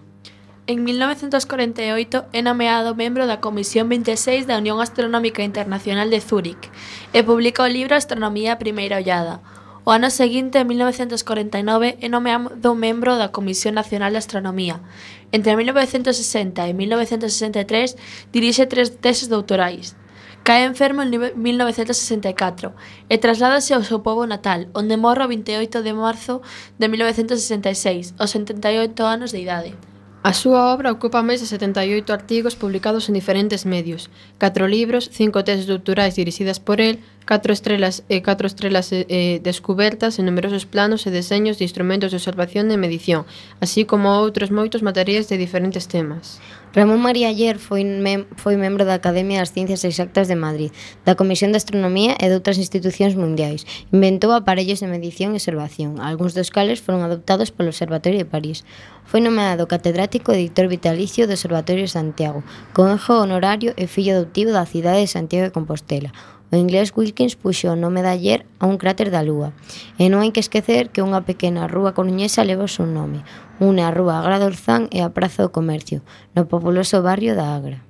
En 0.71 0.85
1948 0.85 2.27
é 2.31 2.43
nomeado 2.45 2.93
membro 2.93 3.25
da 3.25 3.41
Comisión 3.41 3.89
26 3.89 4.45
da 4.45 4.61
Unión 4.61 4.85
Astronómica 4.85 5.41
Internacional 5.41 6.13
de 6.13 6.21
Zúrich 6.21 6.69
e 7.17 7.25
publica 7.25 7.65
o 7.65 7.73
libro 7.73 7.97
Astronomía 7.97 8.53
a 8.53 8.61
Primeira 8.61 9.01
Ollada. 9.01 9.41
O 9.89 9.97
ano 9.97 10.13
seguinte, 10.13 10.61
en 10.61 10.69
1949, 10.69 11.97
é 12.05 12.09
nomeado 12.13 12.77
membro 12.77 13.17
da 13.17 13.33
Comisión 13.33 13.81
Nacional 13.81 14.13
de 14.13 14.21
Astronomía. 14.21 14.85
Entre 15.33 15.57
1960 15.57 16.61
e 16.69 16.77
1963 16.77 17.97
dirixe 18.29 18.69
tres 18.69 18.93
teses 19.01 19.33
doutorais. 19.33 19.97
Cae 20.45 20.69
enfermo 20.69 21.01
en 21.01 21.33
1964 21.33 22.77
e 23.09 23.17
trasládase 23.17 23.73
ao 23.73 23.89
seu 23.89 24.05
povo 24.05 24.29
natal, 24.29 24.69
onde 24.77 25.01
morre 25.01 25.25
o 25.25 25.33
28 25.33 25.81
de 25.81 25.97
marzo 25.97 26.45
de 26.77 26.93
1966, 26.93 28.21
aos 28.21 28.37
78 28.37 29.01
anos 29.09 29.33
de 29.33 29.41
idade. 29.41 29.88
A 30.19 30.35
súa 30.35 30.75
obra 30.75 30.91
ocupa 30.91 31.23
máis 31.23 31.39
de 31.39 31.47
78 31.47 32.11
artigos 32.11 32.59
publicados 32.59 33.07
en 33.07 33.15
diferentes 33.15 33.63
medios, 33.63 34.11
catro 34.43 34.67
libros, 34.67 35.07
cinco 35.15 35.47
teses 35.47 35.71
doutorais 35.71 36.19
dirixidas 36.19 36.59
por 36.59 36.83
el, 36.83 36.99
catro 37.23 37.55
estrelas 37.55 38.03
e 38.11 38.19
catro 38.19 38.51
estrelas 38.51 38.91
eh, 38.91 39.39
descubertas 39.39 40.19
e 40.19 40.27
numerosos 40.27 40.67
planos 40.67 41.07
e 41.07 41.15
deseños 41.15 41.63
de 41.63 41.71
instrumentos 41.71 42.11
de 42.11 42.19
observación 42.19 42.67
e 42.75 42.77
medición, 42.83 43.31
así 43.63 43.87
como 43.87 44.11
outros 44.11 44.51
moitos 44.51 44.83
materiais 44.83 45.31
de 45.31 45.39
diferentes 45.39 45.87
temas. 45.87 46.43
Ramón 46.75 47.01
María 47.01 47.29
Ayer 47.29 47.57
foi, 47.57 47.81
mem 47.81 48.29
foi 48.37 48.61
membro 48.61 48.85
da 48.85 48.93
Academia 48.93 49.41
das 49.41 49.57
Ciencias 49.57 49.89
Exactas 49.89 50.29
de 50.29 50.37
Madrid, 50.37 50.69
da 51.01 51.17
Comisión 51.17 51.49
de 51.49 51.57
Astronomía 51.57 52.13
e 52.21 52.29
de 52.29 52.37
outras 52.37 52.61
institucións 52.61 53.17
mundiais. 53.17 53.65
Inventou 53.89 54.37
aparellos 54.37 54.85
de 54.85 54.93
medición 54.93 55.33
e 55.33 55.41
observación, 55.41 55.97
algúns 55.97 56.37
dos 56.37 56.53
cales 56.53 56.85
foron 56.85 57.01
adoptados 57.01 57.49
polo 57.49 57.73
Observatorio 57.73 58.21
de 58.21 58.29
París. 58.29 58.69
Foi 59.09 59.25
nomeado 59.25 59.65
catedrático 59.65 60.29
e 60.37 60.45
editor 60.45 60.69
vitalicio 60.69 61.25
do 61.25 61.33
Observatorio 61.33 61.89
de 61.89 61.97
Santiago, 61.97 62.45
conjo 62.77 63.17
honorario 63.17 63.73
e 63.81 63.89
fillo 63.89 64.13
adoptivo 64.13 64.53
da 64.53 64.69
cidade 64.69 65.09
de 65.09 65.09
Santiago 65.09 65.49
de 65.49 65.57
Compostela. 65.57 66.13
O 66.53 66.57
inglés 66.57 66.93
Wilkins 66.97 67.37
puxo 67.37 67.69
o 67.69 67.77
nome 67.77 68.01
de 68.01 68.09
ayer 68.09 68.41
a 68.57 68.65
un 68.65 68.81
cráter 68.81 69.13
da 69.13 69.21
Lúa. 69.21 69.53
E 70.01 70.09
non 70.09 70.25
hai 70.25 70.33
que 70.33 70.41
esquecer 70.41 70.89
que 70.89 71.05
unha 71.05 71.21
pequena 71.25 71.69
rúa 71.69 71.93
coruñesa 71.93 72.41
leva 72.41 72.65
o 72.65 72.73
seu 72.73 72.89
nome, 72.89 73.21
une 73.61 73.83
a 73.83 73.91
rúa 73.91 74.19
Agra 74.19 74.39
do 74.39 74.47
Orzán 74.47 74.87
e 74.95 75.03
a 75.03 75.11
Praza 75.11 75.43
do 75.43 75.55
Comercio, 75.55 76.03
no 76.35 76.47
populoso 76.47 77.03
barrio 77.03 77.35
da 77.35 77.55
Agra. 77.55 77.83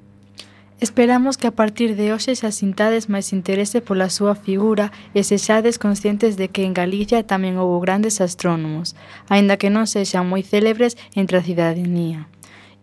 Esperamos 0.81 1.37
que 1.37 1.49
a 1.49 1.57
partir 1.59 1.97
de 1.99 2.13
hoxe 2.15 2.39
xa 2.39 2.55
sintades 2.55 3.11
máis 3.11 3.35
interese 3.35 3.83
pola 3.83 4.15
súa 4.15 4.39
figura 4.39 4.95
e 5.11 5.27
sexades 5.27 5.75
conscientes 5.75 6.39
de 6.39 6.47
que 6.55 6.63
en 6.63 6.71
Galicia 6.71 7.27
tamén 7.27 7.59
houve 7.59 7.83
grandes 7.83 8.23
astrónomos, 8.23 8.95
aínda 9.27 9.59
que 9.59 9.75
non 9.75 9.91
sexan 9.91 10.31
moi 10.31 10.47
célebres 10.47 10.95
entre 11.19 11.43
a 11.43 11.43
cidadanía. 11.43 12.31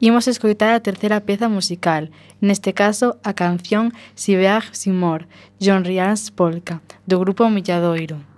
Imos 0.03 0.27
escoitar 0.27 0.75
a 0.75 0.83
terceira 0.83 1.23
peza 1.23 1.47
musical, 1.47 2.11
neste 2.43 2.75
caso 2.75 3.15
a 3.23 3.31
canción 3.31 3.95
Sibeag 4.19 4.75
Simor, 4.75 5.31
John 5.63 5.87
Rians 5.87 6.35
Polka, 6.35 6.83
do 7.07 7.15
grupo 7.23 7.47
Milladoiro. 7.47 8.34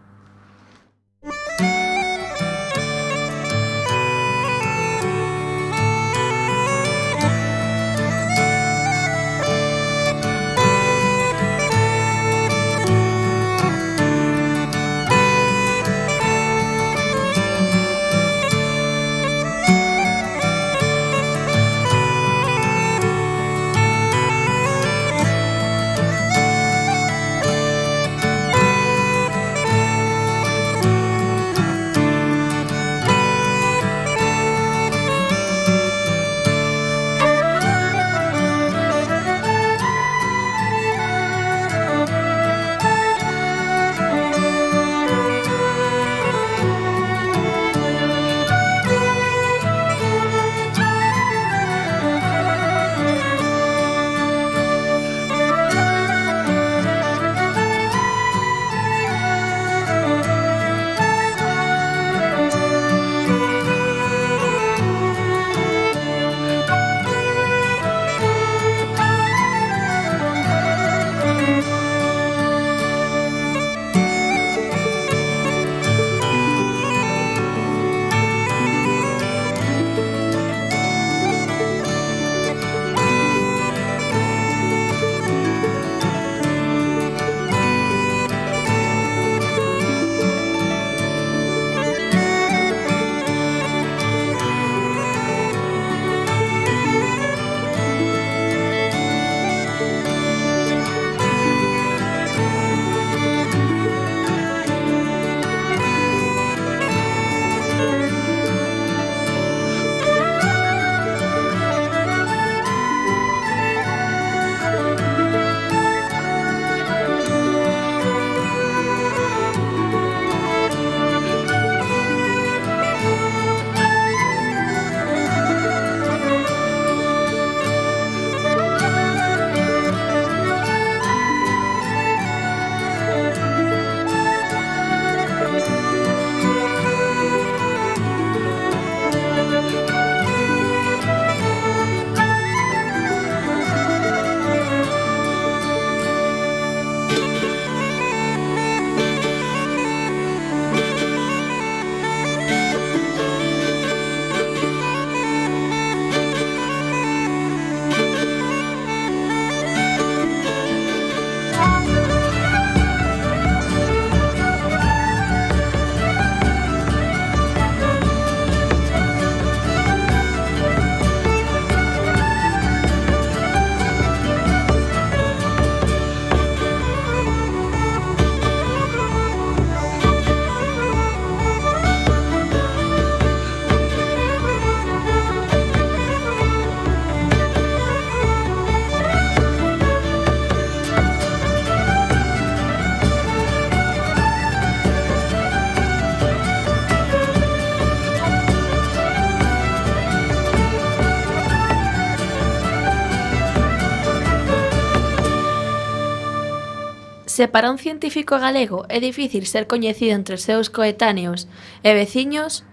Se 207.28 207.50
para 207.50 207.70
un 207.70 207.78
científico 207.78 208.40
galego 208.40 208.86
é 208.88 209.04
difícil 209.04 209.44
ser 209.52 209.68
coñecido 209.68 210.16
entre 210.16 210.40
os 210.40 210.46
seus 210.48 210.72
coetáneos 210.72 211.52
e 211.84 211.92
veciños, 211.92 212.64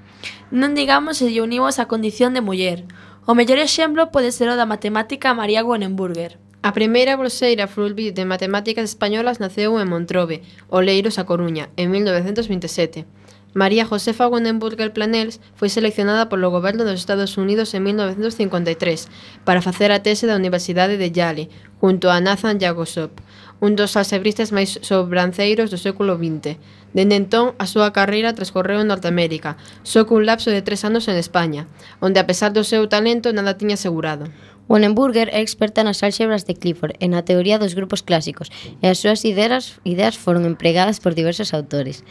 non 0.55 0.79
digamos 0.79 1.19
se 1.19 1.27
lle 1.35 1.43
unimos 1.43 1.83
a 1.83 1.91
condición 1.91 2.39
de 2.39 2.45
muller. 2.47 2.87
O 3.27 3.35
mellor 3.35 3.59
exemplo 3.59 4.15
pode 4.15 4.31
ser 4.31 4.47
o 4.47 4.55
da 4.55 4.63
matemática 4.63 5.35
María 5.35 5.67
Gonenburger. 5.67 6.39
A 6.63 6.71
primeira 6.71 7.19
bolseira 7.19 7.67
Fulbright 7.67 8.15
de 8.15 8.31
matemáticas 8.31 8.95
españolas 8.95 9.43
naceu 9.43 9.75
en 9.83 9.91
Montrobe, 9.91 10.47
Oleiros 10.71 11.19
a 11.19 11.27
Coruña, 11.27 11.75
en 11.75 11.91
1927. 11.91 13.11
María 13.59 13.87
Josefa 13.87 14.31
Wendenburger 14.31 14.95
Planels 14.95 15.43
foi 15.59 15.67
seleccionada 15.71 16.31
polo 16.31 16.55
goberno 16.55 16.87
dos 16.87 17.03
Estados 17.03 17.39
Unidos 17.39 17.75
en 17.75 17.83
1953 17.91 19.11
para 19.47 19.63
facer 19.67 19.91
a 19.91 20.03
tese 20.03 20.31
da 20.31 20.39
Universidade 20.39 20.95
de 20.95 21.11
Yale, 21.11 21.51
junto 21.83 22.11
a 22.11 22.23
Nathan 22.23 22.59
Yagosop, 22.63 23.19
un 23.65 23.81
dos 23.81 23.97
alxebristas 23.97 24.53
máis 24.53 24.77
sobranceiros 24.85 25.73
do 25.73 25.81
século 25.81 26.21
XX. 26.21 26.61
Dende 26.93 27.17
entón, 27.17 27.57
a 27.57 27.65
súa 27.65 27.97
carreira 27.97 28.37
transcorreu 28.37 28.85
en 28.85 28.93
Norteamérica, 28.93 29.57
só 29.81 30.05
cun 30.05 30.29
lapso 30.29 30.53
de 30.53 30.61
tres 30.61 30.85
anos 30.85 31.09
en 31.09 31.17
España, 31.17 31.65
onde 32.05 32.21
a 32.21 32.29
pesar 32.29 32.53
do 32.53 32.61
seu 32.61 32.85
talento 32.93 33.33
nada 33.33 33.57
tiña 33.57 33.81
asegurado. 33.81 34.29
Wonenburger 34.69 35.29
é 35.33 35.41
experta 35.41 35.85
nas 35.85 36.01
álxebras 36.05 36.45
de 36.49 36.57
Clifford 36.57 36.97
e 37.01 37.09
na 37.09 37.25
teoría 37.25 37.61
dos 37.61 37.77
grupos 37.77 38.01
clásicos, 38.01 38.49
e 38.81 38.89
as 38.89 39.01
súas 39.01 39.25
ideas, 39.25 39.81
ideas 39.85 40.17
foron 40.17 40.45
empregadas 40.45 41.01
por 41.01 41.17
diversos 41.17 41.53
autores. 41.57 42.05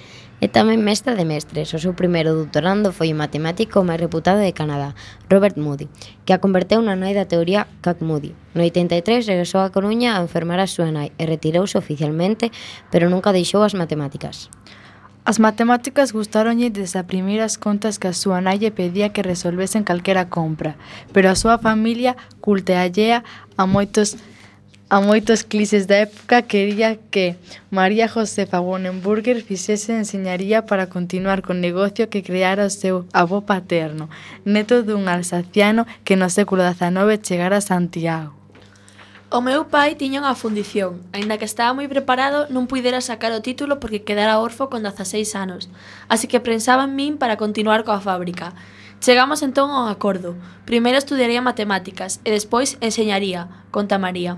É 0.44 0.52
tamén 0.52 0.84
mestra 0.84 1.16
de 1.16 1.24
mestres. 1.24 1.72
O 1.72 1.80
seu 1.80 1.96
primeiro 1.96 2.36
doutorando 2.36 2.92
foi 2.92 3.16
o 3.16 3.20
matemático 3.24 3.80
máis 3.80 3.96
reputado 3.96 4.44
de 4.44 4.52
Canadá, 4.52 4.92
Robert 5.32 5.56
Moody, 5.56 5.88
que 6.28 6.36
a 6.36 6.44
converteu 6.44 6.84
na 6.84 7.00
nai 7.00 7.16
da 7.16 7.24
teoría 7.24 7.64
Cac 7.80 8.04
Moody. 8.04 8.36
No 8.52 8.60
83 8.60 9.24
regresou 9.24 9.64
a 9.64 9.72
Coruña 9.72 10.20
a 10.20 10.24
enfermar 10.28 10.60
a 10.60 10.68
súa 10.68 10.92
nai 10.92 11.16
e 11.16 11.24
retirouse 11.24 11.80
oficialmente, 11.80 12.52
pero 12.92 13.08
nunca 13.08 13.32
deixou 13.32 13.64
as 13.64 13.72
matemáticas. 13.72 14.52
As 15.24 15.40
matemáticas 15.40 16.12
gustáronlle 16.12 16.68
desde 16.68 17.00
as 17.00 17.08
primeiras 17.08 17.56
contas 17.56 17.96
que 17.96 18.12
a 18.12 18.18
súa 18.18 18.44
nai 18.44 18.60
lle 18.60 18.76
pedía 18.76 19.16
que 19.16 19.24
resolvesen 19.24 19.88
calquera 19.88 20.28
compra, 20.28 20.76
pero 21.16 21.32
a 21.32 21.40
súa 21.40 21.56
familia 21.56 22.20
culteallea 22.44 23.24
a 23.56 23.64
moitos 23.64 24.20
a 24.94 25.02
moitos 25.02 25.42
clises 25.42 25.90
da 25.90 26.06
época 26.06 26.46
quería 26.46 27.02
que 27.10 27.36
María 27.74 28.06
Josefa 28.06 28.62
Wonenburger 28.62 29.42
fixese 29.42 29.98
enseñaría 29.98 30.68
para 30.70 30.86
continuar 30.86 31.42
con 31.42 31.66
negocio 31.66 32.14
que 32.14 32.22
creara 32.22 32.70
o 32.70 32.70
seu 32.70 33.10
avó 33.10 33.42
paterno, 33.42 34.06
neto 34.46 34.86
dun 34.86 35.10
alsaciano 35.10 35.90
que 36.06 36.14
no 36.14 36.30
século 36.30 36.62
XIX 36.62 37.18
chegara 37.26 37.58
a 37.58 37.66
Santiago. 37.66 38.38
O 39.34 39.42
meu 39.42 39.66
pai 39.66 39.98
tiña 39.98 40.22
unha 40.22 40.38
fundición, 40.38 41.02
aínda 41.10 41.42
que 41.42 41.50
estaba 41.50 41.74
moi 41.74 41.90
preparado, 41.90 42.46
non 42.54 42.70
puidera 42.70 43.02
sacar 43.02 43.34
o 43.34 43.42
título 43.42 43.82
porque 43.82 44.06
quedara 44.06 44.38
orfo 44.38 44.70
con 44.70 44.86
16 44.86 45.10
anos, 45.34 45.74
así 46.06 46.30
que 46.30 46.38
pensaba 46.38 46.86
en 46.86 46.94
min 46.94 47.18
para 47.18 47.42
continuar 47.42 47.82
coa 47.82 47.98
fábrica. 47.98 48.54
Chegamos 49.02 49.42
entón 49.42 49.74
a 49.74 49.82
un 49.82 49.90
acordo. 49.90 50.38
Primeiro 50.70 51.02
estudiaría 51.02 51.42
matemáticas 51.42 52.22
e 52.22 52.30
despois 52.30 52.78
enseñaría, 52.78 53.50
conta 53.74 53.98
María. 53.98 54.38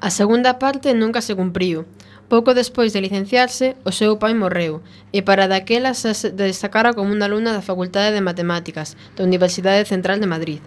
A 0.00 0.08
segunda 0.08 0.56
parte 0.58 0.94
nunca 0.96 1.20
se 1.20 1.36
cumpriu. 1.36 1.84
Pouco 2.32 2.54
despois 2.54 2.94
de 2.94 3.04
licenciarse, 3.04 3.76
o 3.84 3.92
seu 3.92 4.16
pai 4.16 4.32
morreu, 4.32 4.80
e 5.12 5.20
para 5.20 5.44
daquela 5.44 5.92
se 5.92 6.32
destacara 6.32 6.96
como 6.96 7.12
unha 7.12 7.28
alumna 7.28 7.52
da 7.52 7.60
Facultade 7.60 8.16
de 8.16 8.24
Matemáticas 8.24 8.96
da 9.12 9.28
Universidade 9.28 9.84
Central 9.84 10.16
de 10.16 10.30
Madrid, 10.30 10.60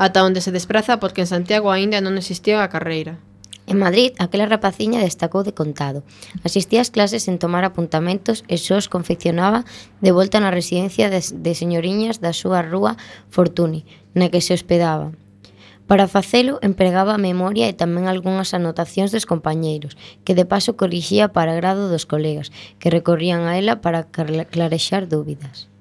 ata 0.00 0.24
onde 0.24 0.40
se 0.40 0.54
despraza 0.56 0.96
porque 0.96 1.20
en 1.20 1.28
Santiago 1.28 1.68
aínda 1.68 2.00
non 2.00 2.16
existía 2.16 2.64
a 2.64 2.72
carreira. 2.72 3.20
En 3.68 3.76
Madrid, 3.76 4.16
aquela 4.16 4.48
rapaciña 4.48 5.04
destacou 5.04 5.44
de 5.44 5.52
contado. 5.52 6.00
Asistía 6.40 6.80
ás 6.80 6.88
clases 6.88 7.28
sen 7.28 7.36
tomar 7.36 7.68
apuntamentos 7.68 8.40
e 8.48 8.56
só 8.56 8.80
os 8.80 8.88
confeccionaba 8.88 9.68
de 10.00 10.16
volta 10.16 10.40
na 10.40 10.48
residencia 10.48 11.12
de, 11.12 11.20
de 11.20 11.52
señoriñas 11.52 12.24
da 12.24 12.32
súa 12.32 12.64
rúa 12.64 12.96
Fortuny, 13.28 13.84
na 14.16 14.32
que 14.32 14.40
se 14.40 14.56
hospedaba. 14.56 15.12
Para 15.86 16.08
facelo 16.08 16.58
empregaba 16.62 17.14
a 17.14 17.20
memoria 17.20 17.68
e 17.68 17.74
tamén 17.74 18.06
algunhas 18.06 18.54
anotacións 18.54 19.10
dos 19.10 19.26
compañeiros, 19.26 19.98
que 20.24 20.32
de 20.38 20.46
paso 20.46 20.78
corrixía 20.78 21.34
para 21.34 21.58
grado 21.58 21.90
dos 21.90 22.06
colegas, 22.06 22.54
que 22.80 22.88
recorrían 22.88 23.44
a 23.44 23.58
ela 23.58 23.82
para 23.84 24.06
clarexar 24.08 25.10
dúbidas. 25.10 25.72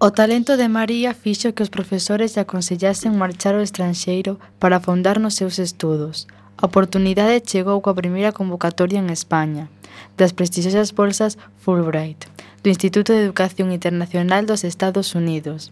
O 0.00 0.10
talento 0.16 0.56
de 0.56 0.72
María 0.72 1.12
fixo 1.12 1.52
que 1.52 1.62
os 1.62 1.68
profesores 1.68 2.32
lle 2.32 2.40
aconsellasen 2.40 3.20
marchar 3.20 3.52
ao 3.52 3.60
estranxeiro 3.60 4.40
para 4.56 4.80
afondar 4.80 5.20
nos 5.20 5.36
seus 5.36 5.60
estudos. 5.60 6.24
A 6.56 6.64
oportunidade 6.64 7.44
chegou 7.44 7.76
coa 7.84 7.92
primeira 7.92 8.32
convocatoria 8.32 8.96
en 8.96 9.12
España, 9.12 9.68
das 10.16 10.32
prestixiosas 10.32 10.96
bolsas 10.96 11.36
Fulbright, 11.60 12.32
do 12.64 12.72
Instituto 12.72 13.12
de 13.12 13.28
Educación 13.28 13.72
Internacional 13.76 14.48
dos 14.48 14.64
Estados 14.64 15.12
Unidos, 15.12 15.68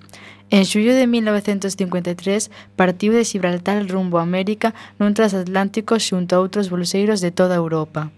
En 0.50 0.64
xullo 0.64 0.96
de 0.96 1.06
1953 1.06 2.50
partiu 2.74 3.12
de 3.12 3.24
Gibraltar 3.24 3.84
rumbo 3.84 4.16
a 4.16 4.24
América 4.24 4.72
nun 4.96 5.12
transatlántico 5.12 6.00
xunto 6.00 6.32
a 6.32 6.40
outros 6.40 6.72
bolseiros 6.72 7.20
de 7.20 7.28
toda 7.28 7.60
Europa. 7.60 8.08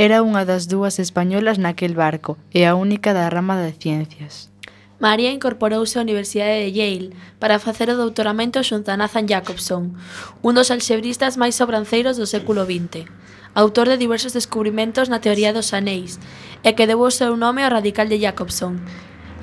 Era 0.00 0.24
unha 0.24 0.48
das 0.48 0.64
dúas 0.64 0.96
españolas 0.96 1.60
naquel 1.60 1.92
barco 1.92 2.40
e 2.56 2.64
a 2.64 2.72
única 2.72 3.12
da 3.12 3.28
rama 3.28 3.60
de 3.60 3.76
ciencias. 3.76 4.48
María 4.96 5.28
incorporouse 5.36 6.00
á 6.00 6.06
Universidade 6.06 6.64
de 6.64 6.70
Yale 6.72 7.12
para 7.36 7.60
facer 7.60 7.92
o 7.92 7.98
doutoramento 8.00 8.64
xunto 8.64 8.88
a 8.88 8.96
Nathan 8.96 9.28
Jacobson, 9.28 9.92
un 10.40 10.52
dos 10.56 10.72
alxebristas 10.72 11.36
máis 11.36 11.52
sobranceiros 11.60 12.16
do 12.16 12.24
século 12.24 12.64
XX, 12.64 13.04
autor 13.52 13.92
de 13.92 14.00
diversos 14.00 14.32
descubrimentos 14.32 15.12
na 15.12 15.20
teoría 15.20 15.52
dos 15.52 15.76
anéis, 15.76 16.16
e 16.64 16.72
que 16.72 16.88
deu 16.88 17.04
o 17.04 17.12
seu 17.12 17.36
nome 17.36 17.60
ao 17.60 17.74
radical 17.76 18.08
de 18.08 18.16
Jacobson, 18.16 18.80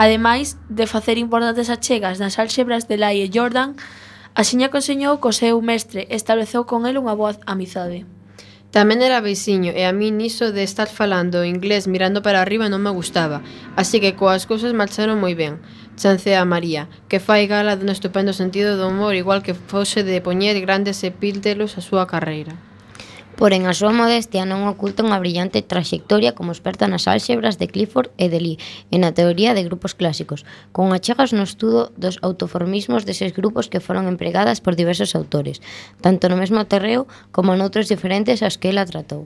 Ademais 0.01 0.57
de 0.67 0.87
facer 0.87 1.19
importantes 1.19 1.69
achegas 1.69 2.17
nas 2.17 2.41
álxebras 2.41 2.89
de 2.89 2.97
Lai 2.97 3.21
e 3.21 3.29
Jordan, 3.29 3.77
axiña 4.33 4.73
conseñou 4.73 5.21
co 5.21 5.29
seu 5.29 5.61
mestre 5.61 6.09
e 6.09 6.17
estableceu 6.17 6.65
con 6.65 6.89
el 6.89 6.97
unha 6.97 7.13
boa 7.13 7.37
amizade. 7.45 8.09
Tamén 8.73 9.05
era 9.05 9.21
veciño 9.21 9.69
e 9.77 9.85
a 9.85 9.93
mí 9.93 10.09
niso 10.09 10.49
de 10.49 10.65
estar 10.65 10.89
falando 10.89 11.45
inglés 11.45 11.85
mirando 11.85 12.25
para 12.25 12.41
arriba 12.41 12.65
non 12.65 12.81
me 12.81 12.89
gustaba, 12.89 13.45
así 13.77 14.01
que 14.01 14.17
coas 14.17 14.49
cousas 14.49 14.73
marcharon 14.73 15.21
moi 15.21 15.37
ben. 15.37 15.61
Chancea 16.01 16.49
María, 16.49 16.89
que 17.05 17.21
fai 17.21 17.45
gala 17.45 17.77
dun 17.77 17.93
estupendo 17.93 18.33
sentido 18.33 18.81
do 18.81 18.89
humor 18.89 19.13
igual 19.13 19.45
que 19.45 19.53
fose 19.53 20.01
de 20.01 20.17
poñer 20.17 20.57
grandes 20.65 21.05
epíltelos 21.05 21.77
a 21.77 21.85
súa 21.85 22.09
carreira. 22.09 22.57
Porén, 23.41 23.65
a 23.65 23.73
súa 23.73 23.89
modestia 23.89 24.45
non 24.45 24.69
oculta 24.69 25.01
unha 25.01 25.17
brillante 25.17 25.65
traxectoria 25.65 26.37
como 26.37 26.53
experta 26.53 26.85
nas 26.85 27.09
álxebras 27.09 27.57
de 27.57 27.65
Clifford 27.73 28.13
e 28.21 28.29
de 28.29 28.37
Lee 28.37 28.61
e 28.93 29.01
na 29.01 29.17
teoría 29.17 29.57
de 29.57 29.65
grupos 29.65 29.97
clásicos, 29.97 30.45
con 30.69 30.93
achegas 30.93 31.33
no 31.33 31.41
estudo 31.41 31.89
dos 31.97 32.21
autoformismos 32.21 33.01
deses 33.01 33.33
grupos 33.33 33.65
que 33.65 33.81
foron 33.81 34.05
empregadas 34.05 34.61
por 34.61 34.77
diversos 34.77 35.17
autores, 35.17 35.57
tanto 36.05 36.29
no 36.29 36.37
mesmo 36.37 36.69
terreo 36.69 37.09
como 37.33 37.57
noutros 37.57 37.89
diferentes 37.89 38.45
aos 38.45 38.61
que 38.61 38.69
ela 38.69 38.85
tratou. 38.85 39.25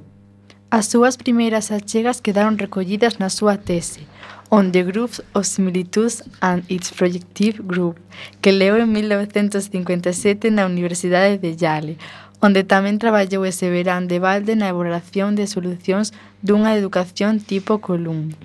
As 0.71 0.87
súas 0.87 1.19
primeiras 1.19 1.75
achegas 1.75 2.23
quedaron 2.23 2.55
recollidas 2.55 3.19
na 3.19 3.27
súa 3.27 3.59
tese, 3.59 4.07
On 4.47 4.71
the 4.71 4.83
Groups 4.87 5.19
of 5.33 5.43
Similitudes 5.43 6.23
and 6.39 6.63
its 6.69 6.93
Projective 6.93 7.59
Group, 7.67 7.99
que 8.39 8.55
leu 8.55 8.77
en 8.77 8.93
1957 8.95 10.53
na 10.55 10.69
Universidade 10.69 11.35
de 11.35 11.57
Yale, 11.57 11.97
onde 12.41 12.63
tamén 12.63 12.99
traballou 12.99 13.45
ese 13.45 13.69
verán 13.71 14.07
de 14.11 14.19
balde 14.19 14.55
na 14.55 14.71
elaboración 14.71 15.35
de 15.39 15.47
solucións 15.47 16.11
dunha 16.43 16.75
educación 16.75 17.39
tipo 17.39 17.79
Colum, 17.79 18.35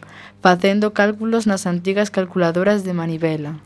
facendo 0.44 0.94
cálculos 0.94 1.46
nas 1.50 1.66
antigas 1.66 2.10
calculadoras 2.10 2.86
de 2.86 2.94
manivela. 2.94 3.58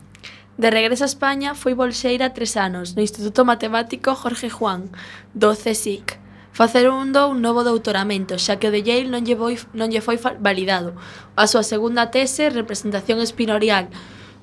De 0.57 0.71
regreso 0.71 1.03
a 1.03 1.11
España 1.11 1.51
foi 1.51 1.75
bolseira 1.75 2.31
tres 2.31 2.55
anos 2.55 2.95
no 2.95 3.03
Instituto 3.03 3.43
Matemático 3.43 4.15
Jorge 4.15 4.49
Juan, 4.49 4.87
do 5.35 5.51
CSIC. 5.51 6.15
do 6.55 7.27
un 7.27 7.41
novo 7.43 7.67
doutoramento, 7.67 8.39
xa 8.39 8.55
que 8.55 8.71
o 8.71 8.71
de 8.71 8.79
Yale 8.79 9.11
non 9.11 9.27
lle, 9.27 9.35
foi, 9.35 9.59
non 9.75 9.91
lle 9.91 9.99
foi 9.99 10.15
validado. 10.39 10.95
A 11.35 11.51
súa 11.51 11.67
segunda 11.67 12.07
tese, 12.07 12.47
Representación 12.47 13.19
espinorial, 13.19 13.91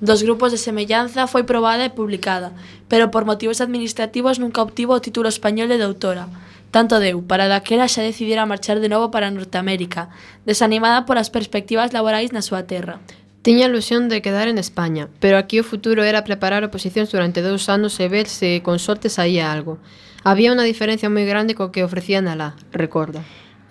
dos 0.02 0.26
grupos 0.26 0.50
de 0.50 0.58
semellanza 0.58 1.30
foi 1.30 1.46
probada 1.46 1.86
e 1.86 1.94
publicada, 1.94 2.50
pero 2.90 3.14
por 3.14 3.22
motivos 3.22 3.62
administrativos 3.62 4.42
nunca 4.42 4.58
obtivo 4.58 4.98
o 4.98 5.04
título 5.04 5.30
español 5.30 5.70
de 5.70 5.78
doutora. 5.78 6.26
Tanto 6.74 6.98
deu, 6.98 7.22
para 7.22 7.46
daquela 7.46 7.86
xa 7.86 8.02
decidira 8.02 8.42
marchar 8.42 8.82
de 8.82 8.90
novo 8.90 9.14
para 9.14 9.30
Norteamérica, 9.30 10.10
desanimada 10.42 11.06
polas 11.06 11.30
perspectivas 11.30 11.94
laborais 11.94 12.34
na 12.34 12.42
súa 12.42 12.66
terra. 12.66 12.98
Tiña 13.46 13.70
ilusión 13.70 14.10
de 14.10 14.22
quedar 14.26 14.50
en 14.50 14.58
España, 14.58 15.06
pero 15.22 15.38
aquí 15.38 15.62
o 15.62 15.68
futuro 15.68 16.02
era 16.02 16.26
preparar 16.26 16.66
oposicións 16.66 17.14
durante 17.14 17.38
dous 17.38 17.70
anos 17.70 17.94
e 18.02 18.10
ver 18.10 18.26
se 18.26 18.58
con 18.66 18.82
sorte 18.82 19.06
saía 19.06 19.54
algo. 19.54 19.78
Había 20.26 20.50
unha 20.50 20.66
diferencia 20.66 21.06
moi 21.06 21.22
grande 21.22 21.54
co 21.54 21.70
que 21.70 21.86
ofrecían 21.86 22.26
alá, 22.26 22.58
recorda. 22.74 23.22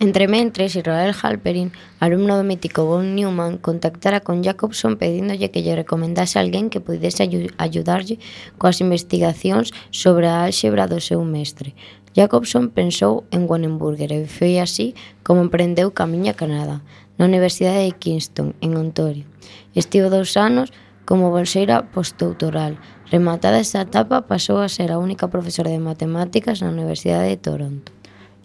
Entre 0.02 0.28
mentres, 0.28 0.76
Israel 0.76 1.14
Halperin, 1.14 1.70
alumno 2.00 2.34
do 2.34 2.42
mítico 2.42 2.90
Von 2.90 3.14
Neumann, 3.14 3.62
contactara 3.62 4.26
con 4.26 4.42
Jacobson 4.42 4.98
pedíndolle 4.98 5.54
que 5.54 5.62
lle 5.62 5.78
recomendase 5.78 6.42
alguén 6.42 6.74
que 6.74 6.82
pudese 6.82 7.22
ayu 7.22 7.54
ayudarlle 7.62 8.18
coas 8.58 8.82
investigacións 8.82 9.70
sobre 9.94 10.26
a 10.26 10.42
álxebra 10.42 10.90
do 10.90 10.98
seu 10.98 11.22
mestre. 11.22 11.78
Jacobson 12.18 12.74
pensou 12.74 13.30
en 13.30 13.46
Wannenburger 13.46 14.10
e 14.10 14.26
foi 14.26 14.58
así 14.58 14.98
como 15.22 15.46
emprendeu 15.46 15.94
camiño 15.94 16.34
a 16.34 16.40
Canadá, 16.42 16.82
na 17.22 17.30
Universidade 17.30 17.86
de 17.86 17.94
Kingston, 17.94 18.58
en 18.58 18.82
Ontario. 18.82 19.30
Estivo 19.78 20.10
dous 20.10 20.34
anos 20.34 20.74
como 21.06 21.30
bolseira 21.30 21.86
postdoctoral. 21.94 22.82
Rematada 23.14 23.62
esta 23.62 23.86
etapa, 23.86 24.26
pasou 24.26 24.66
a 24.66 24.72
ser 24.74 24.90
a 24.90 24.98
única 24.98 25.30
profesora 25.30 25.70
de 25.70 25.78
matemáticas 25.78 26.58
na 26.66 26.74
Universidade 26.74 27.30
de 27.30 27.38
Toronto. 27.38 28.01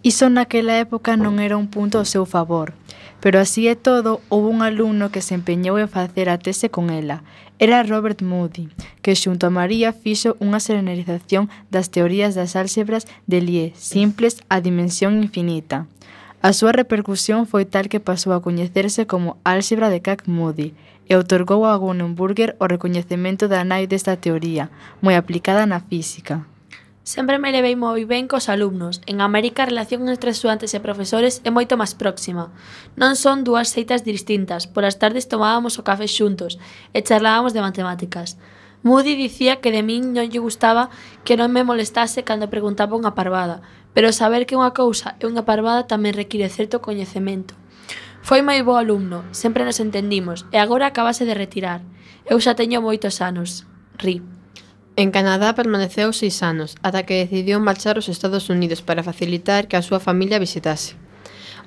Iso 0.07 0.29
naquela 0.29 0.79
época 0.79 1.19
non 1.19 1.43
era 1.43 1.59
un 1.59 1.67
punto 1.67 1.99
ao 1.99 2.07
seu 2.07 2.23
favor, 2.23 2.71
pero 3.19 3.43
así 3.43 3.67
é 3.67 3.75
todo 3.75 4.23
houbo 4.31 4.47
un 4.47 4.63
alumno 4.63 5.11
que 5.11 5.19
se 5.19 5.35
empeñou 5.35 5.75
en 5.83 5.91
facer 5.91 6.31
a 6.31 6.39
tese 6.39 6.71
con 6.71 6.95
ela. 6.95 7.27
Era 7.59 7.83
Robert 7.83 8.23
Moody, 8.23 8.71
que 9.03 9.19
xunto 9.19 9.51
a 9.51 9.55
María 9.59 9.91
fixo 9.91 10.39
unha 10.39 10.63
serenerización 10.63 11.51
das 11.67 11.91
teorías 11.91 12.39
das 12.39 12.55
álxebras 12.55 13.03
de 13.27 13.43
Lie, 13.43 13.75
simples 13.75 14.39
a 14.47 14.63
dimensión 14.63 15.19
infinita. 15.19 15.91
A 16.39 16.55
súa 16.55 16.71
repercusión 16.71 17.43
foi 17.43 17.67
tal 17.67 17.91
que 17.91 17.99
pasou 17.99 18.31
a 18.31 18.39
coñecerse 18.39 19.11
como 19.11 19.35
álxebra 19.43 19.91
de 19.91 19.99
Kac-Moody 19.99 20.71
e 21.11 21.19
outorgou 21.19 21.67
a 21.67 21.75
Gunnenburger 21.75 22.55
o 22.63 22.71
recoñecemento 22.71 23.51
da 23.51 23.67
nai 23.67 23.91
desta 23.91 24.15
teoría, 24.15 24.71
moi 25.03 25.19
aplicada 25.19 25.67
na 25.67 25.83
física. 25.83 26.47
Sempre 27.07 27.39
me 27.39 27.55
levei 27.55 27.79
moi 27.79 28.03
ben 28.03 28.27
cos 28.27 28.51
alumnos. 28.51 28.99
En 29.07 29.23
América 29.23 29.63
a 29.63 29.71
relación 29.71 30.11
entre 30.11 30.35
estudantes 30.35 30.75
e 30.75 30.83
profesores 30.83 31.39
é 31.47 31.49
moito 31.55 31.79
máis 31.79 31.95
próxima. 31.95 32.51
Non 32.99 33.15
son 33.15 33.47
dúas 33.47 33.71
seitas 33.71 34.03
distintas. 34.03 34.67
Polas 34.67 34.99
tardes 34.99 35.31
tomábamos 35.31 35.79
o 35.79 35.87
café 35.87 36.03
xuntos 36.03 36.59
e 36.91 36.99
charlábamos 37.07 37.55
de 37.55 37.63
matemáticas. 37.63 38.35
Moody 38.83 39.15
dicía 39.15 39.63
que 39.63 39.71
de 39.71 39.87
min 39.87 40.11
non 40.11 40.27
lle 40.27 40.43
gustaba 40.43 40.91
que 41.23 41.39
non 41.39 41.47
me 41.55 41.63
molestase 41.63 42.27
cando 42.27 42.51
preguntaba 42.51 42.99
unha 42.99 43.15
parvada, 43.15 43.63
pero 43.95 44.11
saber 44.11 44.43
que 44.43 44.59
unha 44.59 44.75
cousa 44.75 45.15
é 45.23 45.31
unha 45.31 45.47
parvada 45.47 45.87
tamén 45.87 46.11
require 46.11 46.51
certo 46.51 46.83
coñecemento. 46.83 47.55
Foi 48.19 48.43
moi 48.43 48.59
bo 48.67 48.75
alumno, 48.75 49.23
sempre 49.31 49.63
nos 49.63 49.79
entendimos, 49.79 50.43
e 50.51 50.59
agora 50.59 50.91
acabase 50.91 51.23
de 51.23 51.39
retirar. 51.39 51.87
Eu 52.27 52.35
xa 52.43 52.51
teño 52.59 52.83
moitos 52.83 53.23
anos. 53.23 53.63
Ri. 53.95 54.19
En 54.99 55.11
Canadá 55.11 55.53
permaneceu 55.53 56.09
seis 56.09 56.41
anos, 56.41 56.73
ata 56.81 57.05
que 57.05 57.21
decidiu 57.21 57.61
marchar 57.61 57.95
aos 57.97 58.09
Estados 58.09 58.49
Unidos 58.49 58.81
para 58.81 59.05
facilitar 59.05 59.69
que 59.69 59.77
a 59.77 59.85
súa 59.85 60.01
familia 60.01 60.41
visitase. 60.41 60.97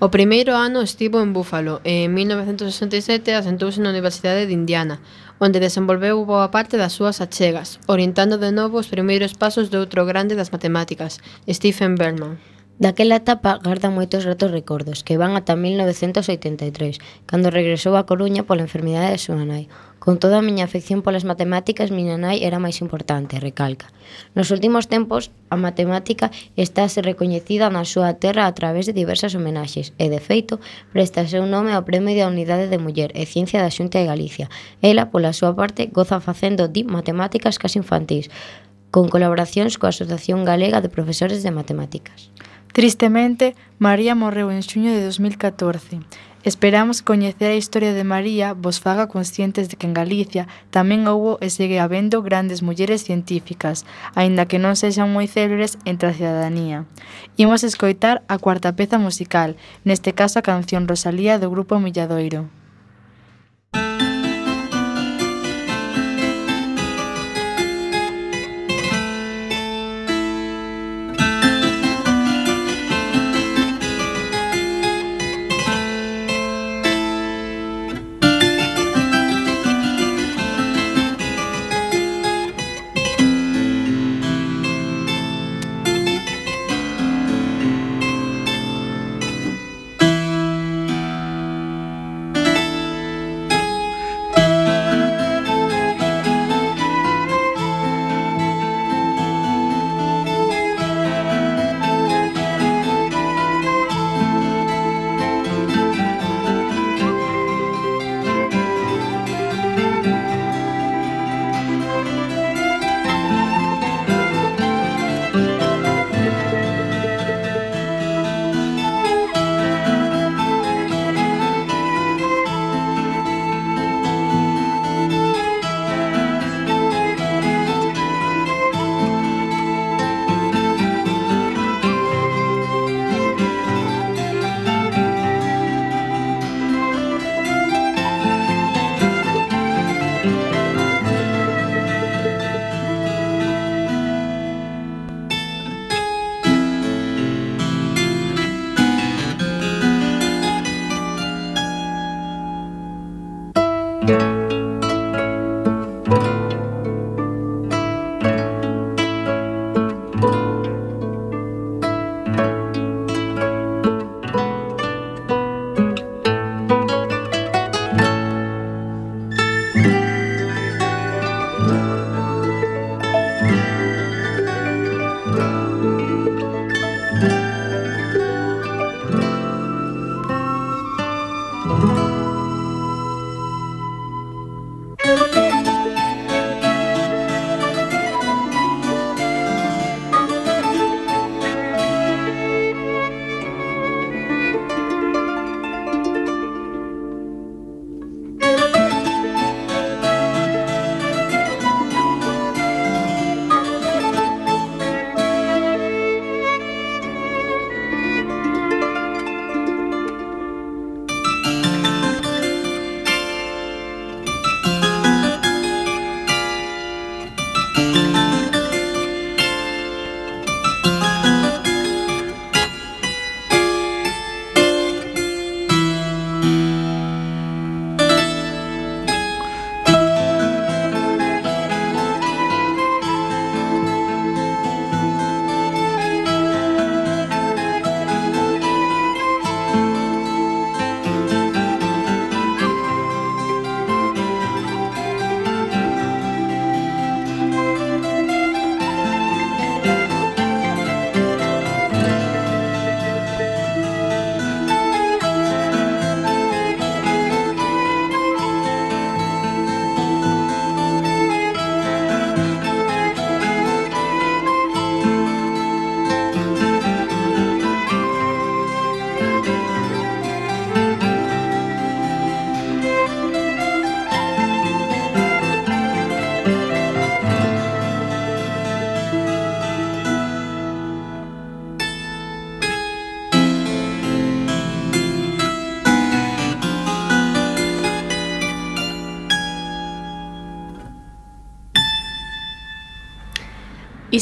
O 0.03 0.11
primeiro 0.11 0.59
ano 0.59 0.83
estivo 0.83 1.23
en 1.23 1.31
Buffalo 1.31 1.79
e 1.87 2.03
en 2.03 2.11
1967 2.11 3.31
asentouse 3.31 3.79
na 3.79 3.95
Universidade 3.95 4.51
de 4.51 4.57
Indiana, 4.59 4.99
onde 5.39 5.63
desenvolveu 5.63 6.27
boa 6.27 6.51
parte 6.51 6.75
das 6.75 6.91
súas 6.99 7.23
achegas, 7.23 7.79
orientando 7.87 8.35
de 8.35 8.51
novo 8.51 8.83
os 8.83 8.91
primeiros 8.91 9.39
pasos 9.39 9.71
de 9.71 9.79
outro 9.79 10.03
grande 10.11 10.35
das 10.35 10.51
matemáticas, 10.51 11.23
Stephen 11.47 11.95
Berman. 11.95 12.35
Daquela 12.81 13.21
etapa 13.21 13.61
garda 13.61 13.93
moitos 13.93 14.25
gratos 14.25 14.49
recordos, 14.49 15.05
que 15.05 15.21
van 15.21 15.37
ata 15.37 15.53
1983, 15.53 16.97
cando 17.29 17.53
regresou 17.53 17.93
a 17.93 18.09
Coruña 18.09 18.49
pola 18.49 18.65
enfermidade 18.65 19.13
de 19.13 19.21
súa 19.21 19.45
nai. 19.45 19.69
Con 20.01 20.17
toda 20.17 20.41
a 20.41 20.47
miña 20.49 20.65
afección 20.65 21.05
polas 21.05 21.29
matemáticas, 21.29 21.93
miña 21.93 22.17
nai 22.17 22.41
era 22.41 22.57
máis 22.57 22.81
importante, 22.81 23.37
recalca. 23.37 23.93
Nos 24.33 24.49
últimos 24.49 24.89
tempos, 24.89 25.29
a 25.53 25.61
matemática 25.61 26.33
está 26.57 26.81
a 26.81 26.89
ser 26.89 27.05
recoñecida 27.05 27.69
na 27.69 27.85
súa 27.85 28.17
terra 28.17 28.49
a 28.49 28.57
través 28.57 28.89
de 28.89 28.97
diversas 28.97 29.37
homenaxes 29.37 29.93
e, 30.01 30.09
de 30.09 30.17
feito, 30.17 30.57
presta 30.89 31.29
seu 31.29 31.45
nome 31.45 31.77
ao 31.77 31.85
Premio 31.85 32.17
da 32.17 32.33
Unidade 32.33 32.73
de 32.73 32.81
Muller 32.81 33.13
e 33.13 33.29
Ciencia 33.29 33.61
da 33.61 33.69
Xunta 33.69 34.01
de 34.01 34.09
Galicia. 34.09 34.49
Ela, 34.81 35.13
pola 35.13 35.37
súa 35.37 35.53
parte, 35.53 35.93
goza 35.93 36.17
facendo 36.25 36.65
di 36.65 36.89
matemáticas 36.89 37.61
casi 37.61 37.77
infantís, 37.77 38.33
con 38.89 39.13
colaboracións 39.13 39.77
coa 39.77 39.93
Asociación 39.93 40.49
Galega 40.49 40.81
de 40.81 40.89
Profesores 40.89 41.45
de 41.45 41.53
Matemáticas. 41.53 42.33
Tristemente, 42.73 43.57
María 43.79 44.15
morreu 44.15 44.55
en 44.55 44.63
xuño 44.63 44.95
de 44.95 45.03
2014. 45.03 45.99
Esperamos 46.43 47.03
coñecer 47.03 47.51
a 47.51 47.59
historia 47.59 47.93
de 47.93 48.05
María 48.05 48.55
vos 48.55 48.81
faga 48.81 49.09
conscientes 49.09 49.69
de 49.69 49.77
que 49.77 49.85
en 49.91 49.93
Galicia 49.93 50.47
tamén 50.71 51.05
houbo 51.11 51.37
e 51.43 51.51
segue 51.51 51.83
habendo 51.83 52.23
grandes 52.23 52.63
mulleres 52.63 53.03
científicas, 53.03 53.85
aínda 54.15 54.47
que 54.49 54.63
non 54.63 54.79
sexan 54.79 55.11
moi 55.11 55.27
célebres 55.27 55.77
entre 55.85 56.09
a 56.09 56.17
cidadanía. 56.17 56.87
Imos 57.37 57.67
escoitar 57.67 58.23
a 58.31 58.39
cuarta 58.39 58.73
peza 58.79 59.03
musical, 59.03 59.59
neste 59.85 60.15
caso 60.15 60.39
a 60.39 60.47
canción 60.47 60.87
Rosalía 60.87 61.43
do 61.43 61.51
grupo 61.51 61.77
Milladoiro. 61.83 62.60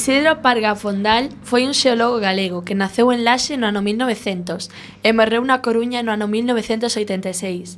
Isidro 0.09 0.41
Parga 0.41 0.75
Fondal 0.75 1.29
foi 1.45 1.69
un 1.69 1.77
xeólogo 1.77 2.17
galego 2.17 2.65
que 2.65 2.73
naceu 2.73 3.13
en 3.13 3.29
Laxe 3.29 3.61
no 3.61 3.69
ano 3.69 3.85
1900 3.85 4.73
e 5.05 5.13
morreu 5.13 5.45
na 5.45 5.61
Coruña 5.61 6.01
no 6.01 6.17
ano 6.17 6.25
1986. 6.25 7.77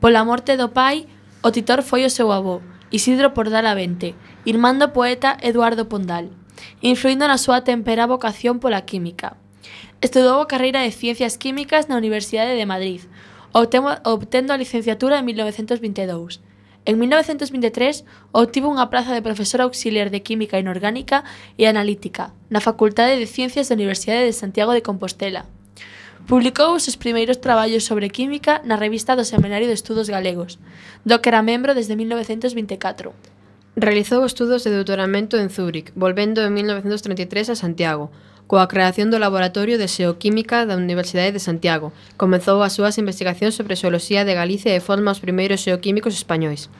Pola 0.00 0.24
morte 0.24 0.56
do 0.56 0.72
pai, 0.72 1.04
o 1.44 1.52
titor 1.52 1.84
foi 1.84 2.08
o 2.08 2.14
seu 2.16 2.32
avó, 2.32 2.64
Isidro 2.88 3.36
Pordal 3.36 3.68
Avente, 3.68 4.16
irmán 4.48 4.80
do 4.80 4.96
poeta 4.96 5.36
Eduardo 5.44 5.84
Pondal, 5.92 6.32
influindo 6.80 7.28
na 7.28 7.36
súa 7.36 7.60
tempera 7.68 8.08
vocación 8.08 8.64
pola 8.64 8.88
química. 8.88 9.36
Estudou 10.00 10.40
a 10.40 10.48
carreira 10.48 10.80
de 10.80 10.88
Ciencias 10.88 11.36
Químicas 11.36 11.84
na 11.92 12.00
Universidade 12.00 12.56
de 12.56 12.64
Madrid, 12.64 13.04
obtendo 13.52 14.56
a 14.56 14.60
licenciatura 14.64 15.20
en 15.20 15.28
1922 15.28 16.47
En 16.84 16.98
1923 16.98 18.04
obtivo 18.32 18.70
unha 18.70 18.88
praza 18.88 19.12
de 19.12 19.24
profesora 19.24 19.64
auxiliar 19.64 20.08
de 20.08 20.24
Química 20.24 20.60
Inorgánica 20.60 21.24
e 21.56 21.66
Analítica 21.66 22.32
na 22.48 22.60
Facultade 22.64 23.18
de 23.18 23.28
Ciencias 23.28 23.68
da 23.68 23.76
Universidade 23.76 24.24
de 24.24 24.36
Santiago 24.36 24.72
de 24.72 24.84
Compostela. 24.84 25.44
Publicou 26.28 26.76
os 26.76 26.84
seus 26.84 26.96
primeiros 26.96 27.40
traballos 27.40 27.88
sobre 27.88 28.12
química 28.12 28.60
na 28.64 28.76
revista 28.76 29.16
do 29.16 29.24
Seminario 29.24 29.68
de 29.68 29.76
Estudos 29.76 30.12
Galegos, 30.12 30.60
do 31.04 31.20
que 31.20 31.28
era 31.32 31.40
membro 31.40 31.72
desde 31.72 31.96
1924. 31.96 33.12
Realizou 33.78 34.26
estudos 34.26 34.64
de 34.66 34.74
doutoramento 34.74 35.38
en 35.38 35.48
Zúrich, 35.48 35.94
volvendo 35.94 36.42
en 36.42 36.52
1933 36.52 37.54
a 37.54 37.56
Santiago, 37.56 38.10
coa 38.48 38.64
creación 38.64 39.12
do 39.12 39.20
Laboratorio 39.20 39.76
de 39.76 39.92
Xeoquímica 39.92 40.64
da 40.64 40.80
Universidade 40.80 41.36
de 41.36 41.44
Santiago. 41.44 41.92
Comezou 42.16 42.64
as 42.64 42.72
súas 42.72 42.96
investigacións 42.96 43.52
sobre 43.52 43.76
xeoloxía 43.76 44.24
de 44.24 44.32
Galicia 44.32 44.72
e 44.72 44.80
forma 44.80 45.12
os 45.12 45.20
primeiros 45.20 45.60
xeoquímicos 45.60 46.16
españois. 46.16 46.72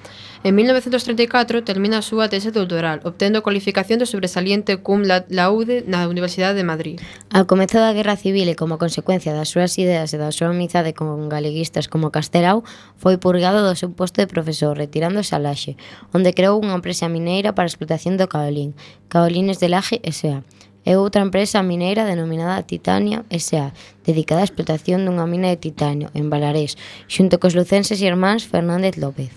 En 0.48 0.54
1934 0.56 1.68
termina 1.68 2.00
a 2.00 2.06
súa 2.06 2.32
tese 2.32 2.56
doutoral, 2.56 3.04
obtendo 3.04 3.44
cualificación 3.44 4.00
de 4.00 4.08
sobresaliente 4.08 4.80
cum 4.80 5.04
laude 5.04 5.84
na 5.84 6.08
Universidade 6.08 6.56
de 6.56 6.64
Madrid. 6.64 6.96
Ao 7.28 7.44
comezo 7.44 7.76
da 7.76 7.92
Guerra 7.92 8.16
Civil 8.16 8.48
e 8.48 8.56
como 8.56 8.80
consecuencia 8.80 9.36
das 9.36 9.52
súas 9.52 9.76
ideas 9.76 10.08
e 10.14 10.16
da 10.16 10.32
súa 10.32 10.48
amizade 10.48 10.96
con 10.96 11.28
galeguistas 11.28 11.84
como 11.84 12.08
Castelao, 12.08 12.64
foi 12.96 13.20
purgado 13.20 13.60
do 13.60 13.76
seu 13.76 13.92
posto 13.92 14.24
de 14.24 14.30
profesor, 14.30 14.72
retirándose 14.72 15.36
a 15.36 15.42
Laxe, 15.42 15.76
onde 16.16 16.32
creou 16.32 16.56
unha 16.64 16.80
empresa 16.80 17.12
mineira 17.12 17.52
para 17.52 17.68
a 17.68 17.72
explotación 17.74 18.16
do 18.16 18.24
caolín, 18.24 18.72
Caolines 19.12 19.60
de 19.60 19.68
Laje 19.68 20.00
S.A., 20.00 20.46
e 20.88 20.96
outra 20.96 21.20
empresa 21.20 21.60
mineira 21.60 22.08
denominada 22.08 22.64
Titania 22.64 23.20
S.A., 23.28 23.76
dedicada 24.08 24.40
á 24.40 24.48
explotación 24.48 25.04
dunha 25.04 25.28
mina 25.28 25.52
de 25.52 25.60
titanio 25.60 26.08
en 26.16 26.32
Balarés, 26.32 26.80
xunto 27.12 27.36
cos 27.36 27.52
lucenses 27.52 28.00
e 28.00 28.08
irmáns 28.08 28.48
Fernández 28.48 28.96
López. 28.96 29.28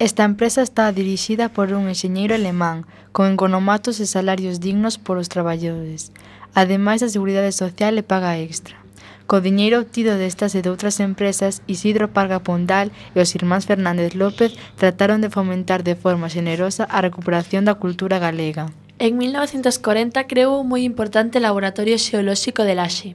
Esta 0.00 0.24
empresa 0.24 0.64
está 0.64 0.88
dirixida 0.96 1.52
por 1.52 1.76
un 1.76 1.92
enxeñeiro 1.92 2.32
alemán, 2.32 2.88
con 3.12 3.28
economatos 3.36 4.00
e 4.00 4.08
salarios 4.08 4.56
dignos 4.56 4.96
por 4.96 5.20
os 5.20 5.28
traballadores. 5.28 6.16
Ademais, 6.56 7.04
a 7.04 7.12
Seguridade 7.12 7.52
Social 7.52 7.92
le 7.92 8.00
paga 8.00 8.40
extra. 8.40 8.80
Co 9.28 9.44
diñeiro 9.44 9.76
obtido 9.84 10.16
destas 10.16 10.56
e 10.56 10.64
doutras 10.64 10.96
empresas, 11.04 11.60
Isidro 11.68 12.08
Parga 12.16 12.40
Pondal 12.40 12.88
e 13.12 13.20
os 13.20 13.36
irmáns 13.36 13.68
Fernández 13.68 14.16
López 14.16 14.56
trataron 14.80 15.20
de 15.20 15.28
fomentar 15.28 15.84
de 15.84 15.92
forma 15.92 16.32
xenerosa 16.32 16.88
a 16.88 17.04
recuperación 17.04 17.68
da 17.68 17.76
cultura 17.76 18.16
galega. 18.16 18.72
En 18.98 19.18
1940 19.18 20.24
creou 20.24 20.56
un 20.56 20.72
moi 20.72 20.80
importante 20.80 21.36
laboratorio 21.36 22.00
xeolóxico 22.00 22.64
de 22.64 22.72
Laxe, 22.72 23.12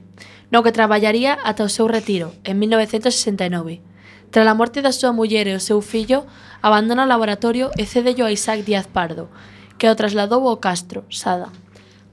no 0.54 0.62
que 0.62 0.70
traballaría 0.70 1.42
ata 1.42 1.66
o 1.66 1.74
seu 1.74 1.90
retiro, 1.90 2.38
en 2.46 2.62
1969. 2.62 3.82
Tras 4.30 4.46
a 4.46 4.54
morte 4.54 4.86
da 4.86 4.94
súa 4.94 5.10
muller 5.10 5.50
e 5.50 5.58
o 5.58 5.64
seu 5.64 5.82
fillo, 5.82 6.30
abandona 6.62 7.10
o 7.10 7.10
laboratorio 7.10 7.74
e 7.82 7.90
cedello 7.90 8.30
a 8.30 8.32
Isaac 8.32 8.62
Díaz 8.62 8.86
Pardo, 8.86 9.34
que 9.82 9.90
o 9.90 9.98
trasladou 9.98 10.46
ao 10.46 10.62
Castro, 10.62 11.02
Sada. 11.10 11.50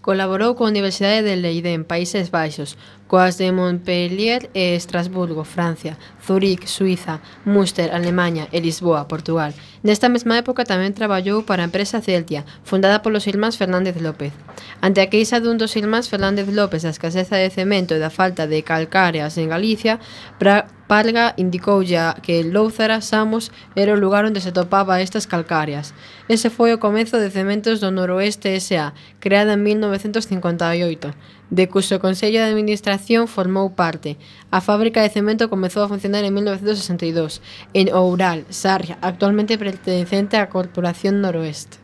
Colaborou 0.00 0.56
coa 0.56 0.72
Universidade 0.72 1.20
de 1.20 1.36
Leiden, 1.36 1.84
Países 1.84 2.32
Baixos, 2.32 2.80
coas 3.08 3.40
de 3.40 3.50
Montpellier 3.50 4.50
e 4.54 4.76
Estrasburgo, 4.76 5.42
Francia, 5.42 5.96
Zurich, 6.24 6.68
Suiza, 6.68 7.20
Münster, 7.44 7.90
Alemanha 7.90 8.46
e 8.52 8.60
Lisboa, 8.60 9.08
Portugal. 9.08 9.52
Nesta 9.82 10.12
mesma 10.12 10.36
época 10.36 10.68
tamén 10.68 10.92
traballou 10.92 11.42
para 11.42 11.64
a 11.64 11.68
empresa 11.72 12.04
Celtia, 12.04 12.44
fundada 12.62 13.00
polos 13.00 13.24
irmáns 13.24 13.56
Fernández 13.56 13.96
López. 13.96 14.36
Ante 14.84 15.00
a 15.00 15.08
queixa 15.08 15.40
dun 15.40 15.56
dos 15.56 15.72
irmáns 15.74 16.06
Fernández 16.12 16.46
López 16.52 16.84
da 16.84 16.92
escaseza 16.92 17.40
de 17.40 17.48
cemento 17.48 17.96
e 17.96 18.02
da 18.02 18.12
falta 18.12 18.44
de 18.44 18.60
calcáreas 18.60 19.40
en 19.40 19.48
Galicia, 19.48 19.96
pra 20.36 20.68
Palga 20.88 21.34
indicoulle 21.36 22.16
que 22.24 22.42
Lóuzara 22.42 23.04
Samos 23.04 23.52
era 23.76 23.92
o 23.92 24.00
lugar 24.00 24.24
onde 24.24 24.40
se 24.40 24.56
topaba 24.56 25.04
estas 25.04 25.28
calcáreas. 25.28 25.92
Ese 26.32 26.48
foi 26.48 26.72
o 26.72 26.80
comezo 26.80 27.20
de 27.20 27.28
Cementos 27.28 27.76
do 27.80 27.92
Noroeste 27.92 28.56
S.A., 28.56 28.96
creada 29.20 29.52
en 29.52 29.62
1958 29.68 31.12
de 31.50 31.68
cuxo 31.68 31.98
Consello 31.98 32.40
de 32.40 32.50
Administración 32.50 33.26
formou 33.26 33.72
parte. 33.72 34.16
A 34.50 34.60
fábrica 34.60 35.00
de 35.00 35.08
cemento 35.08 35.48
comezou 35.48 35.82
a 35.82 35.88
funcionar 35.88 36.24
en 36.24 36.34
1962 36.34 37.40
en 37.72 37.86
Oural, 37.94 38.44
Sarria, 38.50 38.98
actualmente 39.00 39.56
pertencente 39.56 40.36
á 40.36 40.48
Corporación 40.52 41.20
Noroeste. 41.24 41.80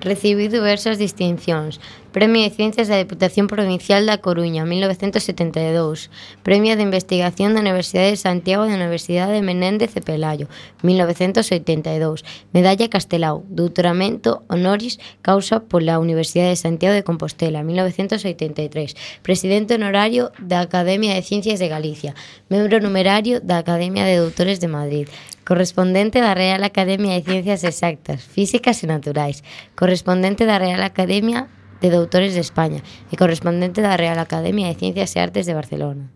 Recibiu 0.00 0.50
diversas 0.50 0.98
distincións, 0.98 1.80
Premio 2.14 2.44
de 2.44 2.54
Ciencias 2.54 2.86
da 2.86 2.94
Deputación 2.94 3.50
Provincial 3.50 4.06
da 4.06 4.22
Coruña, 4.22 4.62
1972. 4.62 6.14
Premio 6.46 6.78
de 6.78 6.86
Investigación 6.86 7.58
da 7.58 7.60
Universidade 7.66 8.14
de 8.14 8.22
Santiago 8.22 8.70
da 8.70 8.78
Universidade 8.78 9.34
de 9.34 9.42
Menéndez 9.42 9.98
de 9.98 9.98
Pelayo, 9.98 10.46
1982. 10.86 12.22
Medalla 12.54 12.86
Castelao, 12.86 13.42
doutoramento 13.50 14.46
honoris 14.46 15.02
causa 15.26 15.66
pola 15.66 15.98
Universidade 15.98 16.54
de 16.54 16.62
Santiago 16.62 16.94
de 16.94 17.02
Compostela, 17.02 17.66
1983. 17.66 18.94
Presidente 19.26 19.74
honorario 19.74 20.30
da 20.38 20.62
Academia 20.62 21.18
de 21.18 21.26
Ciencias 21.26 21.58
de 21.58 21.66
Galicia, 21.66 22.14
membro 22.46 22.78
numerario 22.78 23.42
da 23.42 23.58
Academia 23.58 24.06
de 24.06 24.22
Doutores 24.22 24.62
de 24.62 24.70
Madrid, 24.70 25.10
correspondente 25.42 26.22
da 26.22 26.38
Real 26.38 26.62
Academia 26.62 27.18
de 27.18 27.26
Ciencias 27.26 27.66
Exactas, 27.66 28.22
Físicas 28.22 28.78
e 28.84 28.86
Naturais, 28.86 29.42
correspondente 29.74 30.46
da 30.46 30.62
Real 30.62 30.86
Academia 30.86 31.50
de 31.84 31.92
doutores 31.92 32.32
de 32.32 32.40
España 32.40 32.80
e 33.12 33.20
correspondente 33.20 33.84
da 33.84 34.00
Real 34.00 34.16
Academia 34.16 34.72
de 34.72 34.80
Ciencias 34.80 35.12
e 35.12 35.20
Artes 35.20 35.44
de 35.44 35.52
Barcelona. 35.52 36.08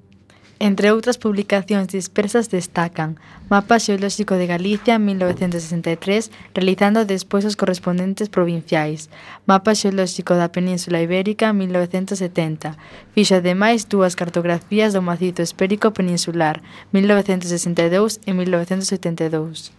Entre 0.59 0.91
outras 0.91 1.21
publicacións 1.23 1.87
dispersas 1.87 2.51
destacan 2.51 3.15
Mapa 3.47 3.79
Xeolóxico 3.79 4.35
de 4.35 4.51
Galicia 4.51 4.99
1963, 4.99 6.33
realizando 6.51 7.07
despois 7.07 7.47
os 7.47 7.55
correspondentes 7.55 8.27
provinciais, 8.27 9.07
Mapa 9.47 9.77
Xeolóxico 9.79 10.35
da 10.35 10.51
Península 10.51 10.99
Ibérica 10.99 11.55
1970, 11.55 12.75
fixo 13.15 13.39
ademais 13.39 13.87
dúas 13.87 14.19
cartografías 14.19 14.91
do 14.97 15.05
macizo 15.05 15.47
espérico 15.47 15.95
peninsular 15.95 16.59
1962 16.91 18.19
e 18.27 18.35
1972. 18.35 19.78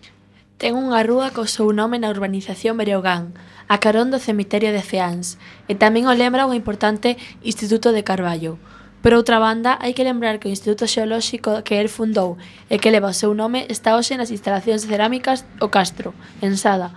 Ten 0.59 0.75
unha 0.75 0.99
rúa 1.07 1.31
co 1.31 1.47
seu 1.47 1.71
nome 1.71 2.03
na 2.03 2.11
urbanización 2.11 2.75
Bereogán, 2.75 3.31
a 3.71 3.79
carón 3.79 4.11
do 4.11 4.19
cemiterio 4.19 4.75
de 4.75 4.83
Feáns, 4.83 5.39
e 5.71 5.73
tamén 5.79 6.03
o 6.03 6.11
lembra 6.11 6.43
un 6.43 6.51
importante 6.51 7.15
Instituto 7.47 7.95
de 7.95 8.03
Carballo. 8.03 8.59
Por 8.99 9.15
outra 9.15 9.39
banda, 9.39 9.79
hai 9.79 9.95
que 9.95 10.03
lembrar 10.03 10.35
que 10.43 10.51
o 10.51 10.53
Instituto 10.53 10.83
Xeolóxico 10.83 11.63
que 11.63 11.79
el 11.79 11.87
fundou 11.87 12.35
e 12.67 12.75
que 12.75 12.91
leva 12.91 13.15
o 13.15 13.15
seu 13.15 13.31
nome 13.31 13.71
está 13.71 13.95
hoxe 13.95 14.19
nas 14.19 14.35
instalacións 14.35 14.83
de 14.83 14.91
cerámicas 14.91 15.47
O 15.63 15.71
Castro, 15.71 16.11
en 16.43 16.59
Sada. 16.59 16.91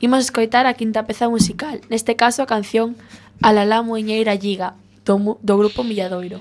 Imos 0.00 0.24
escoitar 0.24 0.64
a 0.64 0.72
quinta 0.72 1.04
peza 1.04 1.28
musical, 1.28 1.84
neste 1.92 2.16
caso 2.16 2.40
a 2.40 2.48
canción 2.48 2.96
Alalá 3.44 3.84
Muiñeira 3.84 4.40
Lliga, 4.40 4.72
do, 5.04 5.36
do 5.44 5.54
grupo 5.60 5.84
Milladoiro. 5.84 6.40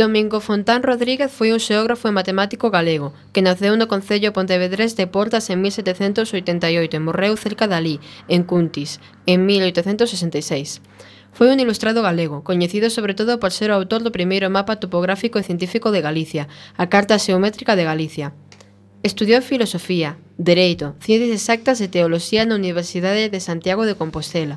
Domingo 0.00 0.40
Fontán 0.40 0.80
Rodríguez 0.82 1.28
foi 1.28 1.52
un 1.52 1.60
xeógrafo 1.60 2.08
e 2.08 2.16
matemático 2.16 2.72
galego, 2.72 3.12
que 3.36 3.44
naceu 3.44 3.76
no 3.76 3.84
Concello 3.84 4.32
Pontevedrés 4.32 4.96
de 4.96 5.04
Portas 5.04 5.52
en 5.52 5.60
1788 5.60 6.96
e 6.96 7.04
morreu 7.04 7.36
cerca 7.36 7.68
de 7.68 7.76
alí, 7.76 7.96
en 8.24 8.48
Cuntis, 8.48 8.96
en 9.28 9.44
1866. 9.44 10.80
Foi 11.36 11.52
un 11.52 11.60
ilustrado 11.60 12.00
galego, 12.00 12.40
coñecido 12.48 12.88
sobre 12.88 13.12
todo 13.12 13.36
por 13.36 13.52
ser 13.52 13.68
o 13.68 13.76
autor 13.76 14.00
do 14.00 14.08
primeiro 14.08 14.48
mapa 14.48 14.80
topográfico 14.80 15.36
e 15.36 15.44
científico 15.44 15.92
de 15.92 16.00
Galicia, 16.00 16.48
a 16.80 16.88
Carta 16.88 17.20
Xeométrica 17.20 17.76
de 17.76 17.84
Galicia. 17.84 18.32
Estudiou 19.04 19.44
Filosofía, 19.44 20.16
Dereito, 20.40 20.96
Ciencias 21.04 21.36
Exactas 21.36 21.76
e 21.84 21.92
Teoloxía 21.92 22.48
na 22.48 22.56
Universidade 22.56 23.28
de 23.28 23.40
Santiago 23.44 23.84
de 23.84 24.00
Compostela. 24.00 24.56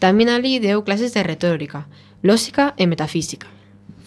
Tamén 0.00 0.32
ali 0.32 0.56
deu 0.56 0.80
clases 0.88 1.12
de 1.12 1.20
retórica, 1.20 1.84
lógica 2.24 2.72
e 2.80 2.88
metafísica. 2.88 3.59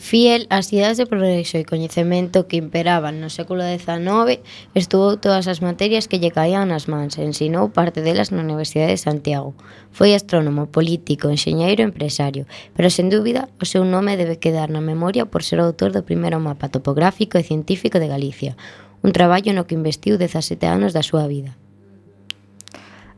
Fiel 0.04 0.48
ás 0.52 0.68
ideas 0.76 1.00
de 1.00 1.08
progreso 1.08 1.56
e 1.56 1.64
coñecemento 1.64 2.44
que 2.52 2.60
imperaban 2.60 3.24
no 3.24 3.32
século 3.32 3.64
XIX, 3.64 4.44
estudou 4.76 5.16
todas 5.16 5.48
as 5.48 5.64
materias 5.64 6.12
que 6.12 6.20
lle 6.20 6.28
caían 6.28 6.76
nas 6.76 6.92
mans 6.92 7.16
e 7.16 7.24
ensinou 7.24 7.72
parte 7.72 8.04
delas 8.04 8.28
na 8.28 8.44
Universidade 8.44 8.92
de 8.92 9.00
Santiago. 9.00 9.56
Foi 9.96 10.12
astrónomo, 10.12 10.68
político, 10.68 11.32
enxeñeiro 11.32 11.80
e 11.80 11.88
empresario, 11.88 12.44
pero 12.76 12.92
sen 12.92 13.08
dúbida 13.08 13.48
o 13.64 13.66
seu 13.66 13.88
nome 13.88 14.20
debe 14.20 14.44
quedar 14.44 14.68
na 14.68 14.84
memoria 14.84 15.24
por 15.24 15.40
ser 15.40 15.64
o 15.64 15.72
autor 15.72 15.96
do 15.96 16.04
primeiro 16.04 16.36
mapa 16.36 16.68
topográfico 16.68 17.40
e 17.40 17.48
científico 17.48 17.96
de 17.96 18.12
Galicia, 18.12 18.60
un 19.08 19.16
traballo 19.16 19.56
no 19.56 19.64
que 19.72 19.80
investiu 19.80 20.20
17 20.20 20.68
anos 20.68 20.92
da 20.92 21.00
súa 21.00 21.32
vida. 21.32 21.56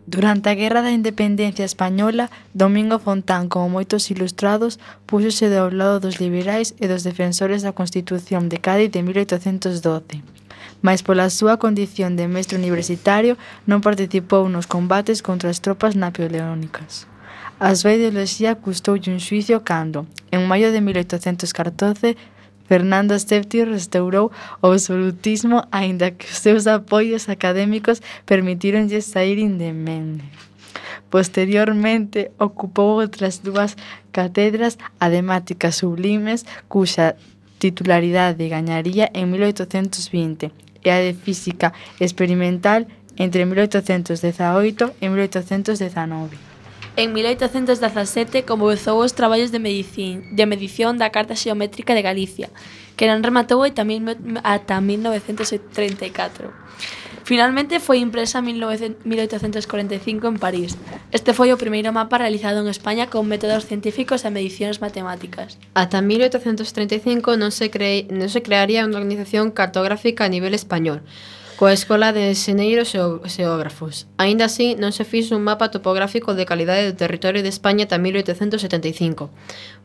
Durante 0.08 0.50
a 0.50 0.54
Guerra 0.54 0.82
da 0.86 0.92
Independencia 0.94 1.66
española 1.66 2.30
Domingo 2.54 3.00
Fontán 3.00 3.50
como 3.50 3.74
moitos 3.74 4.10
ilustrados 4.14 4.78
púxose 5.10 5.50
do 5.50 5.74
lado 5.74 5.98
dos 5.98 6.22
liberais 6.22 6.78
e 6.78 6.86
dos 6.86 7.02
defensores 7.02 7.66
da 7.66 7.74
Constitución 7.74 8.46
de 8.46 8.62
Cádiz 8.62 8.94
de 8.94 9.02
1812 9.02 10.22
mais 10.86 11.02
pola 11.02 11.34
súa 11.34 11.58
condición 11.58 12.14
de 12.14 12.30
mestre 12.30 12.62
universitario 12.62 13.34
non 13.66 13.82
participou 13.82 14.46
nos 14.46 14.70
combates 14.70 15.26
contra 15.26 15.50
as 15.50 15.58
tropas 15.58 15.98
napoleónicas. 15.98 17.10
A 17.58 17.74
súa 17.74 17.98
ideoloxía 17.98 18.60
custoulle 18.60 19.10
un 19.10 19.18
xuicio 19.18 19.66
cando, 19.66 20.06
en 20.30 20.46
maio 20.46 20.70
de 20.70 20.86
1814, 20.86 22.14
Fernando 22.68 23.18
Stefti 23.18 23.64
restaurou 23.64 24.32
o 24.62 24.68
absolutismo 24.68 25.64
aínda 25.72 26.12
que 26.12 26.26
os 26.26 26.38
seus 26.38 26.68
apoios 26.68 27.30
académicos 27.30 28.02
permitíronlle 28.26 29.02
saír 29.02 29.38
indemne. 29.38 30.24
Posteriormente 31.10 32.32
ocupou 32.40 33.00
outras 33.00 33.40
dúas 33.40 33.78
catedras 34.12 34.78
ademáticas 35.00 35.78
sublimes 35.78 36.44
cuxa 36.68 37.16
titularidade 37.62 38.50
gañaría 38.50 39.10
en 39.14 39.32
1820 39.32 40.52
e 40.84 40.90
a 40.90 40.98
de 41.00 41.14
Física 41.14 41.74
Experimental 42.02 42.90
entre 43.16 43.46
1818 43.46 44.92
e 45.00 45.06
1819. 45.08 46.55
En 46.98 47.12
1817 47.12 48.46
comezou 48.48 49.04
os 49.04 49.12
traballos 49.12 49.52
de, 49.52 49.60
medicín, 49.60 50.24
de 50.32 50.48
medición 50.48 50.96
da 50.96 51.12
Carta 51.12 51.36
Xeométrica 51.36 51.92
de 51.92 52.00
Galicia, 52.00 52.48
que 52.96 53.12
non 53.12 53.20
rematou 53.20 53.68
e 53.68 53.76
tamén 53.76 54.08
ata 54.48 54.80
1934. 54.80 56.56
Finalmente 57.28 57.84
foi 57.84 58.00
impresa 58.00 58.40
en 58.40 58.48
1845 58.48 60.24
en 60.24 60.38
París. 60.40 60.80
Este 61.12 61.36
foi 61.36 61.52
o 61.52 61.60
primeiro 61.60 61.92
mapa 61.92 62.16
realizado 62.16 62.64
en 62.64 62.72
España 62.72 63.12
con 63.12 63.28
métodos 63.28 63.68
científicos 63.68 64.24
e 64.24 64.32
medicións 64.32 64.80
matemáticas. 64.80 65.60
Ata 65.76 66.00
1835 66.00 67.36
non 67.36 67.52
se, 67.52 67.68
cre... 67.68 68.08
non 68.08 68.32
se 68.32 68.40
crearía 68.40 68.88
unha 68.88 69.04
organización 69.04 69.52
cartográfica 69.52 70.24
a 70.24 70.32
nivel 70.32 70.56
español, 70.56 71.04
coa 71.56 71.72
Escola 71.72 72.12
de 72.12 72.36
Xeneiros 72.36 72.92
e 72.96 73.00
Xeógrafos. 73.32 74.12
Aínda 74.20 74.52
así, 74.52 74.76
non 74.76 74.92
se 74.92 75.08
fixo 75.08 75.40
un 75.40 75.48
mapa 75.48 75.72
topográfico 75.72 76.36
de 76.36 76.44
calidade 76.44 76.84
do 76.84 77.00
territorio 77.00 77.40
de 77.40 77.48
España 77.48 77.88
ata 77.88 77.96
1875. 77.96 79.32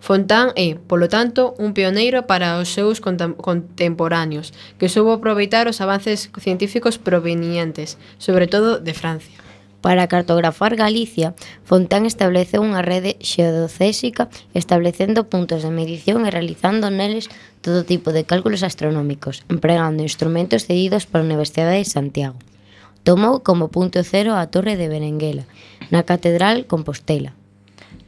Fontán 0.02 0.50
é, 0.58 0.74
polo 0.74 1.06
tanto, 1.06 1.54
un 1.62 1.70
pioneiro 1.70 2.26
para 2.26 2.58
os 2.58 2.74
seus 2.74 2.98
contemporáneos, 2.98 4.50
que 4.82 4.90
soubo 4.90 5.14
aproveitar 5.14 5.70
os 5.70 5.78
avances 5.78 6.26
científicos 6.42 6.98
provenientes, 6.98 8.02
sobre 8.18 8.50
todo 8.50 8.82
de 8.82 8.94
Francia. 8.94 9.49
Para 9.80 10.08
cartografar 10.08 10.76
Galicia, 10.76 11.34
Fontán 11.64 12.04
estableceu 12.04 12.60
unha 12.60 12.84
rede 12.84 13.16
xeodocésica 13.24 14.28
establecendo 14.52 15.32
puntos 15.32 15.64
de 15.64 15.72
medición 15.72 16.28
e 16.28 16.30
realizando 16.30 16.92
neles 16.92 17.32
todo 17.64 17.88
tipo 17.88 18.12
de 18.12 18.28
cálculos 18.28 18.60
astronómicos, 18.60 19.40
empregando 19.48 20.04
instrumentos 20.04 20.68
cedidos 20.68 21.08
pola 21.08 21.24
Universidade 21.24 21.80
de 21.80 21.88
Santiago. 21.88 22.36
Tomou 23.08 23.40
como 23.40 23.72
punto 23.72 24.04
cero 24.04 24.36
a 24.36 24.44
Torre 24.52 24.76
de 24.76 24.92
Berenguela, 24.92 25.48
na 25.88 26.04
Catedral 26.04 26.68
Compostela. 26.68 27.32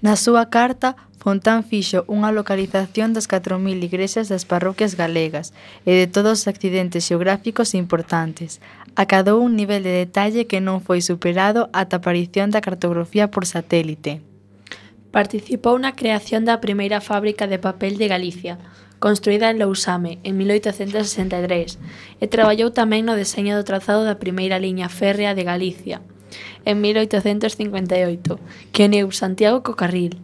Na 0.05 0.21
súa 0.21 0.53
carta, 0.53 1.01
Fontán 1.23 1.63
fixo 1.63 2.03
unha 2.11 2.35
localización 2.35 3.15
das 3.15 3.31
catro 3.31 3.63
mil 3.63 3.79
igrexas 3.79 4.27
das 4.27 4.43
parroquias 4.43 4.99
galegas 4.99 5.55
e 5.87 5.95
de 5.95 6.11
todos 6.11 6.43
os 6.43 6.51
accidentes 6.51 7.07
xeográficos 7.07 7.79
importantes. 7.79 8.59
Acadou 8.99 9.39
un 9.39 9.55
nivel 9.55 9.87
de 9.87 9.95
detalle 9.95 10.51
que 10.51 10.59
non 10.59 10.83
foi 10.83 10.99
superado 10.99 11.71
ata 11.71 11.95
a 11.95 12.01
aparición 12.03 12.51
da 12.51 12.59
cartografía 12.59 13.31
por 13.31 13.47
satélite. 13.47 14.19
Participou 15.15 15.79
na 15.79 15.95
creación 15.95 16.43
da 16.43 16.59
primeira 16.59 16.99
fábrica 16.99 17.47
de 17.47 17.63
papel 17.63 18.03
de 18.03 18.11
Galicia, 18.11 18.59
construída 18.99 19.47
en 19.55 19.63
Lousame 19.63 20.19
en 20.27 20.35
1863, 20.35 21.79
e 22.19 22.25
traballou 22.27 22.75
tamén 22.75 23.07
no 23.07 23.15
deseño 23.15 23.55
do 23.55 23.63
trazado 23.63 24.03
da 24.03 24.19
primeira 24.19 24.59
liña 24.59 24.91
férrea 24.91 25.39
de 25.39 25.47
Galicia 25.47 26.03
en 26.67 26.83
1858, 26.83 28.43
que 28.75 28.91
uniu 28.91 29.07
Santiago 29.15 29.63
co 29.63 29.79
Carril, 29.79 30.19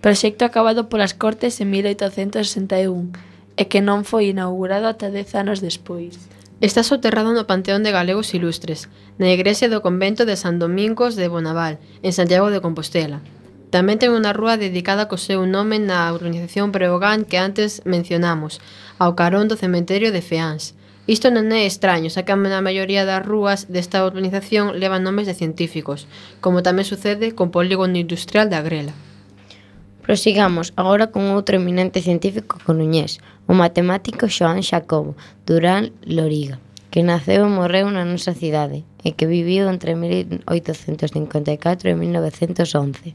Proxecto 0.00 0.44
acabado 0.44 0.88
polas 0.88 1.12
Cortes 1.12 1.60
en 1.60 1.74
1861 1.74 3.10
e 3.58 3.66
que 3.66 3.82
non 3.82 4.06
foi 4.06 4.30
inaugurado 4.30 4.86
ata 4.86 5.10
dez 5.10 5.34
anos 5.34 5.58
despois. 5.58 6.14
Está 6.62 6.86
soterrado 6.86 7.34
no 7.34 7.50
Panteón 7.50 7.82
de 7.82 7.90
Galegos 7.90 8.30
Ilustres, 8.30 8.86
na 9.18 9.34
igrexa 9.34 9.66
do 9.66 9.82
convento 9.82 10.22
de 10.22 10.38
San 10.38 10.62
Domingos 10.62 11.18
de 11.18 11.26
Bonaval, 11.26 11.82
en 12.06 12.14
Santiago 12.14 12.54
de 12.54 12.62
Compostela. 12.62 13.18
Tamén 13.74 13.98
ten 13.98 14.14
unha 14.14 14.30
rúa 14.30 14.54
dedicada 14.54 15.10
co 15.10 15.18
seu 15.18 15.42
nome 15.50 15.82
na 15.82 16.06
organización 16.14 16.70
Preogán 16.70 17.26
que 17.26 17.42
antes 17.42 17.82
mencionamos, 17.82 18.62
ao 19.02 19.18
carón 19.18 19.50
do 19.50 19.58
cementerio 19.58 20.14
de 20.14 20.22
Feáns. 20.22 20.78
Isto 21.10 21.34
non 21.34 21.50
é 21.50 21.66
extraño, 21.66 22.06
xa 22.06 22.22
que 22.22 22.30
a 22.30 22.38
maioría 22.38 23.02
das 23.02 23.26
rúas 23.26 23.66
desta 23.66 24.06
urbanización 24.06 24.78
levan 24.78 25.02
nomes 25.02 25.26
de 25.26 25.34
científicos, 25.34 26.06
como 26.38 26.62
tamén 26.62 26.86
sucede 26.86 27.34
con 27.34 27.50
polígono 27.50 27.98
industrial 27.98 28.46
da 28.46 28.62
Grela. 28.62 28.94
Prosigamos 30.08 30.72
agora 30.80 31.12
con 31.12 31.36
outro 31.36 31.60
eminente 31.60 32.00
científico 32.00 32.56
coruñés, 32.64 33.20
o 33.44 33.52
matemático 33.52 34.24
Xoán 34.24 34.64
Xacobo 34.64 35.12
Durán 35.44 35.92
Loriga, 36.00 36.56
que 36.88 37.04
naceu 37.04 37.44
e 37.44 37.52
morreu 37.52 37.92
na 37.92 38.08
nosa 38.08 38.32
cidade 38.32 38.88
e 39.04 39.12
que 39.12 39.28
viviu 39.28 39.68
entre 39.68 39.92
1854 39.92 41.92
e 41.92 41.94
1911. 42.00 43.12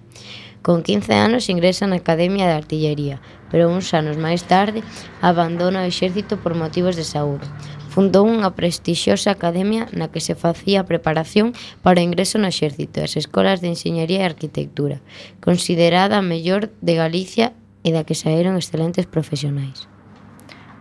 Con 0.63 0.81
15 0.81 1.11
anos 1.13 1.51
ingresa 1.51 1.91
na 1.91 1.99
Academia 1.99 2.47
de 2.47 2.55
Artillería, 2.55 3.19
pero 3.51 3.67
uns 3.67 3.91
anos 3.91 4.15
máis 4.15 4.47
tarde 4.47 4.79
abandona 5.19 5.83
o 5.83 5.89
exército 5.91 6.39
por 6.39 6.55
motivos 6.55 6.95
de 6.95 7.03
saúde. 7.03 7.43
Fundou 7.91 8.23
unha 8.23 8.55
prestixiosa 8.55 9.35
academia 9.35 9.91
na 9.91 10.07
que 10.07 10.23
se 10.23 10.39
facía 10.39 10.87
preparación 10.87 11.51
para 11.83 11.99
o 11.99 12.07
ingreso 12.07 12.39
no 12.39 12.47
exército 12.47 13.03
e 13.03 13.05
as 13.05 13.19
escolas 13.19 13.59
de 13.59 13.75
enxeñería 13.75 14.23
e 14.23 14.29
arquitectura, 14.31 15.03
considerada 15.43 16.15
a 16.17 16.25
mellor 16.25 16.71
de 16.79 16.95
Galicia 16.95 17.51
e 17.83 17.91
da 17.91 18.07
que 18.07 18.15
saíron 18.15 18.55
excelentes 18.55 19.03
profesionais. 19.03 19.92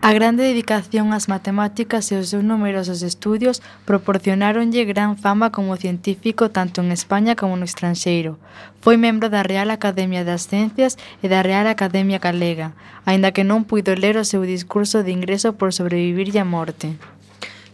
A 0.05 0.13
grande 0.13 0.43
dedicación 0.43 1.15
ás 1.15 1.31
matemáticas 1.31 2.11
e 2.11 2.19
os 2.19 2.27
seus 2.27 2.43
numerosos 2.43 3.07
estudios 3.07 3.63
proporcionáronlle 3.87 4.83
gran 4.83 5.15
fama 5.15 5.55
como 5.55 5.79
científico 5.79 6.51
tanto 6.51 6.83
en 6.83 6.91
España 6.91 7.39
como 7.39 7.55
no 7.55 7.63
estranxeiro. 7.63 8.35
Foi 8.83 8.99
membro 8.99 9.31
da 9.31 9.47
Real 9.47 9.71
Academia 9.71 10.27
das 10.27 10.51
Ciencias 10.51 10.99
e 11.23 11.31
da 11.31 11.47
Real 11.47 11.71
Academia 11.71 12.19
Galega, 12.19 12.75
aínda 13.07 13.31
que 13.31 13.47
non 13.47 13.63
puido 13.63 13.95
ler 13.95 14.19
o 14.19 14.27
seu 14.27 14.43
discurso 14.43 15.07
de 15.07 15.15
ingreso 15.15 15.55
por 15.55 15.71
sobrevivirlle 15.71 16.43
a 16.43 16.51
morte. 16.51 16.99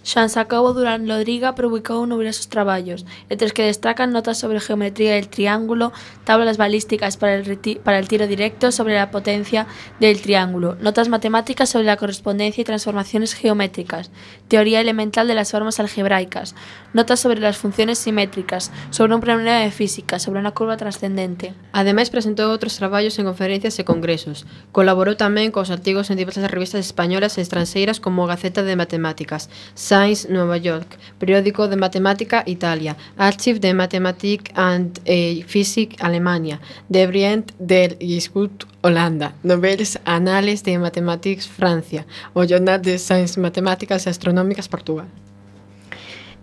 Sacobo 0.08 0.72
Durán 0.72 1.04
Lodriga 1.04 1.52
publicou 1.52 2.00
numerosos 2.08 2.48
traballos, 2.48 3.04
entre 3.28 3.44
os 3.44 3.52
que 3.52 3.68
destacan 3.68 4.08
notas 4.08 4.40
sobre 4.40 4.56
geometría 4.56 5.12
del 5.12 5.28
triángulo, 5.28 5.92
tablas 6.24 6.56
balísticas 6.56 7.20
para 7.20 7.36
el, 7.36 7.44
para 7.84 7.98
el 7.98 8.08
tiro 8.08 8.26
directo 8.26 8.72
sobre 8.72 8.96
la 8.96 9.10
potencia 9.10 9.66
del 10.00 10.22
triángulo, 10.24 10.80
notas 10.80 11.12
matemáticas 11.12 11.68
sobre 11.68 11.84
la 11.84 12.00
correspondencia 12.00 12.62
y 12.62 12.64
transformaciones 12.64 13.34
geométricas, 13.34 14.10
teoría 14.48 14.80
elemental 14.80 15.28
de 15.28 15.34
las 15.34 15.52
formas 15.52 15.78
algebraicas, 15.78 16.54
notas 16.94 17.20
sobre 17.20 17.40
las 17.40 17.58
funciones 17.58 17.98
simétricas, 17.98 18.72
sobre 18.88 19.14
un 19.14 19.20
problema 19.20 19.60
de 19.60 19.70
física, 19.70 20.18
sobre 20.18 20.40
una 20.40 20.56
curva 20.56 20.80
trascendente. 20.80 21.52
Ademais 21.76 22.08
presentou 22.08 22.48
outros 22.48 22.80
traballos 22.80 23.20
en 23.20 23.28
conferencias 23.28 23.76
e 23.76 23.84
congresos. 23.84 24.48
Colaborou 24.72 25.20
tamén 25.20 25.52
cos 25.52 25.68
artigos 25.68 26.08
en 26.08 26.16
diversas 26.16 26.48
revistas 26.48 26.80
españolas 26.80 27.36
e 27.36 27.44
estranxeiras 27.44 28.00
como 28.00 28.24
Gaceta 28.24 28.64
de 28.64 28.72
Matemáticas, 28.72 29.52
Science, 29.98 30.28
Nueva 30.30 30.58
York, 30.58 30.96
Periódico 31.18 31.66
de 31.66 31.76
Matemática, 31.76 32.44
Italia, 32.46 32.96
Archiv 33.16 33.58
de 33.58 33.74
Mathematik 33.74 34.52
and 34.54 35.00
eh, 35.04 35.44
Physik, 35.44 35.96
Alemania, 36.00 36.60
De 36.88 37.06
Brient 37.08 37.50
del 37.58 37.96
Institut, 37.98 38.64
Holanda, 38.82 39.34
Novels 39.42 39.98
Anales 40.04 40.62
de 40.62 40.78
Mathematics, 40.78 41.48
Francia, 41.48 42.06
o 42.32 42.46
Jornal 42.46 42.80
de 42.80 42.98
Science 42.98 43.40
Matemáticas 43.40 44.06
e 44.06 44.10
Astronómicas, 44.10 44.68
Portugal. 44.68 45.08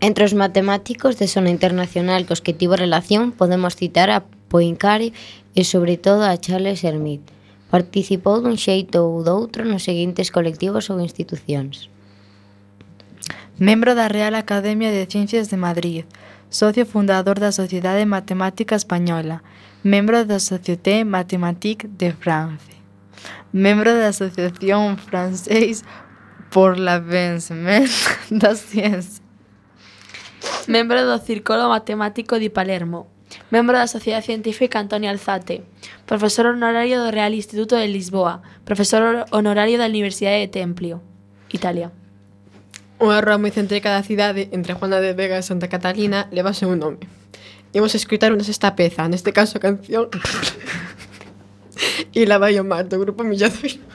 Entre 0.01 0.26
os 0.26 0.34
matemáticos 0.34 1.16
de 1.16 1.28
zona 1.32 1.49
internacional 1.49 2.28
cos 2.28 2.43
que 2.43 2.51
tivo 2.51 2.76
relación 2.76 3.32
podemos 3.32 3.80
citar 3.80 4.12
a 4.12 4.28
Poincaré 4.51 5.16
e 5.56 5.64
sobre 5.64 5.95
todo 5.95 6.28
a 6.28 6.36
Charles 6.36 6.84
Hermit. 6.84 7.24
Participou 7.72 8.43
dun 8.43 8.60
xeito 8.60 9.08
ou 9.08 9.24
doutro 9.24 9.64
nos 9.64 9.88
seguintes 9.88 10.28
colectivos 10.28 10.91
ou 10.91 10.99
institucións. 10.99 11.95
Membro 13.58 13.95
da 13.95 14.10
Real 14.10 14.36
Academia 14.36 14.91
de 14.91 15.06
Ciencias 15.06 15.47
de 15.47 15.56
Madrid, 15.56 16.03
socio 16.49 16.86
fundador 16.86 17.39
da 17.39 17.53
Sociedade 17.53 18.06
Matemática 18.06 18.76
Española, 18.76 19.43
membro 19.82 20.26
da 20.26 20.43
Société 20.43 21.06
Mathématique 21.06 21.88
de 21.88 22.12
France, 22.12 22.76
membro 23.53 23.95
da 23.95 24.12
Asociación 24.12 24.99
Française 24.99 25.88
por 26.51 26.76
l'Avancement 26.78 27.88
da 28.30 28.60
Ciencia, 28.60 29.24
membro 30.68 31.08
do 31.08 31.16
Círculo 31.24 31.72
Matemático 31.72 32.36
de 32.36 32.51
Palermo, 32.51 33.08
membro 33.56 33.80
da 33.80 33.88
Sociedade 33.88 34.26
Científica 34.26 34.84
Antonio 34.84 35.10
Alzate, 35.10 35.64
profesor 36.06 36.47
honorario 36.47 36.99
do 36.99 37.08
Real 37.08 37.32
Instituto 37.32 37.80
de 37.80 37.88
Lisboa, 37.88 38.43
profesor 38.68 39.24
honorario 39.32 39.80
da 39.80 39.88
Universidade 39.88 40.43
de 40.43 40.51
Templio, 40.51 40.99
Italia. 41.47 42.03
Unha 42.96 43.20
rúa 43.20 43.36
moi 43.36 43.52
céntrica 43.52 43.91
da 43.91 44.08
cidade, 44.08 44.48
entre 44.56 44.72
Juana 44.72 45.04
de 45.04 45.12
Vega 45.12 45.36
e 45.36 45.43
Santa 45.43 45.68
Catalina, 45.68 46.32
leva 46.32 46.56
o 46.56 46.58
seu 46.58 46.72
nome. 46.80 47.04
Imos 47.76 47.91
escutar 47.91 48.32
unha 48.32 48.48
sexta 48.48 48.72
peza, 48.72 49.04
neste 49.12 49.36
caso 49.36 49.56
a 49.60 49.64
canción... 49.64 50.08
e 52.16 52.24
la 52.24 52.39
vai 52.39 52.56
ao 52.56 52.64
mar 52.64 52.88
do 52.88 52.96
grupo 52.96 53.28
Milladoiro. 53.28 53.95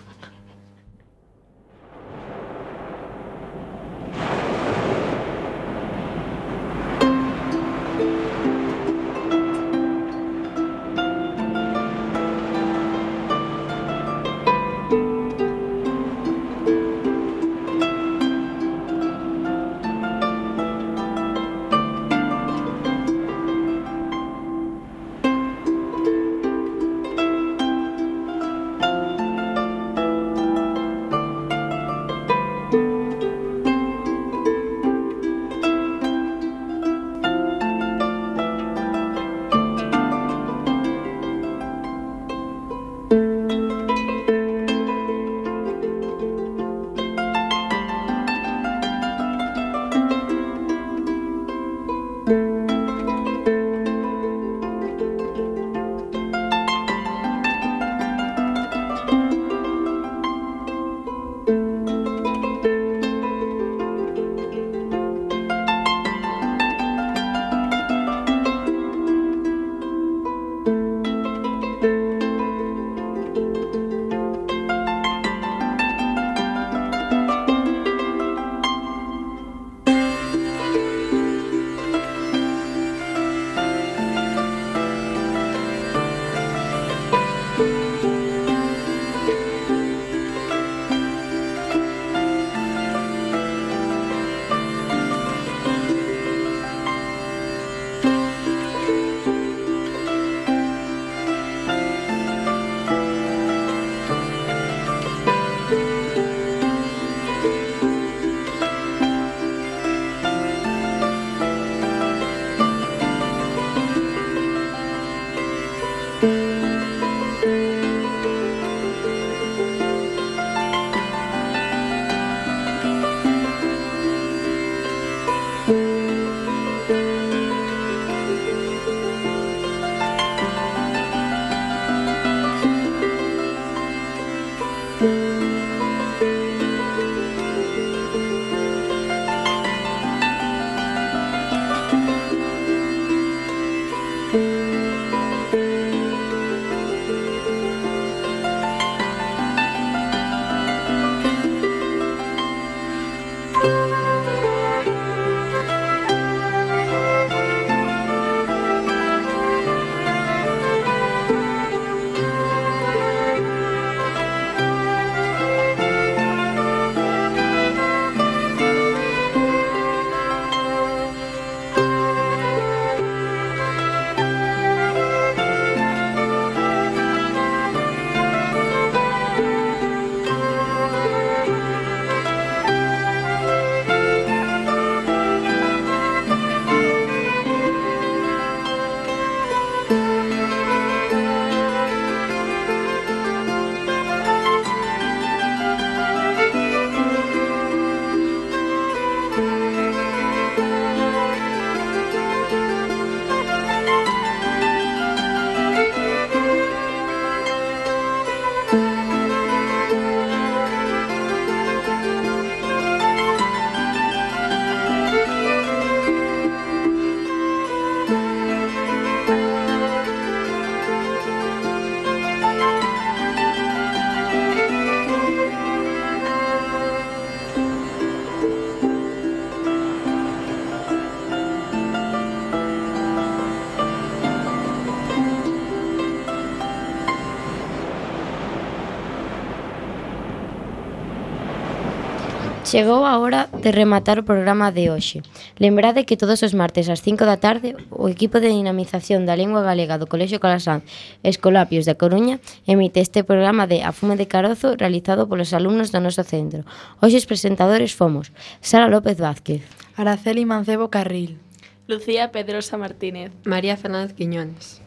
Chegou 242.70 243.02
a 243.02 243.18
hora 243.18 243.50
de 243.50 243.74
rematar 243.74 244.22
o 244.22 244.22
programa 244.22 244.70
de 244.70 244.94
hoxe. 244.94 245.26
Lembrade 245.58 246.06
que 246.06 246.14
todos 246.14 246.38
os 246.46 246.54
martes 246.54 246.86
ás 246.86 247.02
5 247.02 247.26
da 247.26 247.42
tarde 247.42 247.74
o 247.90 248.06
equipo 248.06 248.38
de 248.38 248.46
dinamización 248.46 249.26
da 249.26 249.34
lingua 249.34 249.66
galega 249.66 249.98
do 249.98 250.06
Colexio 250.06 250.38
Calasán 250.38 250.86
Escolapios 251.26 251.82
da 251.82 251.98
Coruña 251.98 252.38
emite 252.70 253.02
este 253.02 253.26
programa 253.26 253.66
de 253.66 253.82
A 253.82 253.90
Fume 253.90 254.14
de 254.14 254.30
Carozo 254.30 254.78
realizado 254.78 255.26
polos 255.26 255.50
alumnos 255.50 255.90
do 255.90 255.98
noso 255.98 256.22
centro. 256.22 256.62
Hoxe 257.02 257.18
os 257.18 257.26
presentadores 257.26 257.90
fomos 257.90 258.30
Sara 258.62 258.86
López 258.86 259.18
Vázquez, 259.18 259.66
Araceli 259.98 260.46
Mancebo 260.46 260.94
Carril, 260.94 261.42
Lucía 261.90 262.30
Pedrosa 262.30 262.78
Martínez, 262.78 263.34
María 263.42 263.74
Fernández 263.74 264.14
Quiñones. 264.14 264.78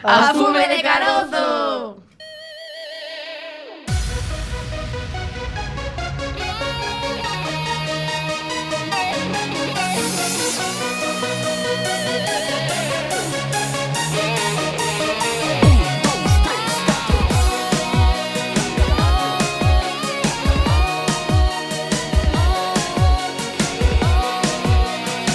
A 0.00 0.32
fume 0.32 0.64
de 0.72 0.80
carozo! 0.80 2.07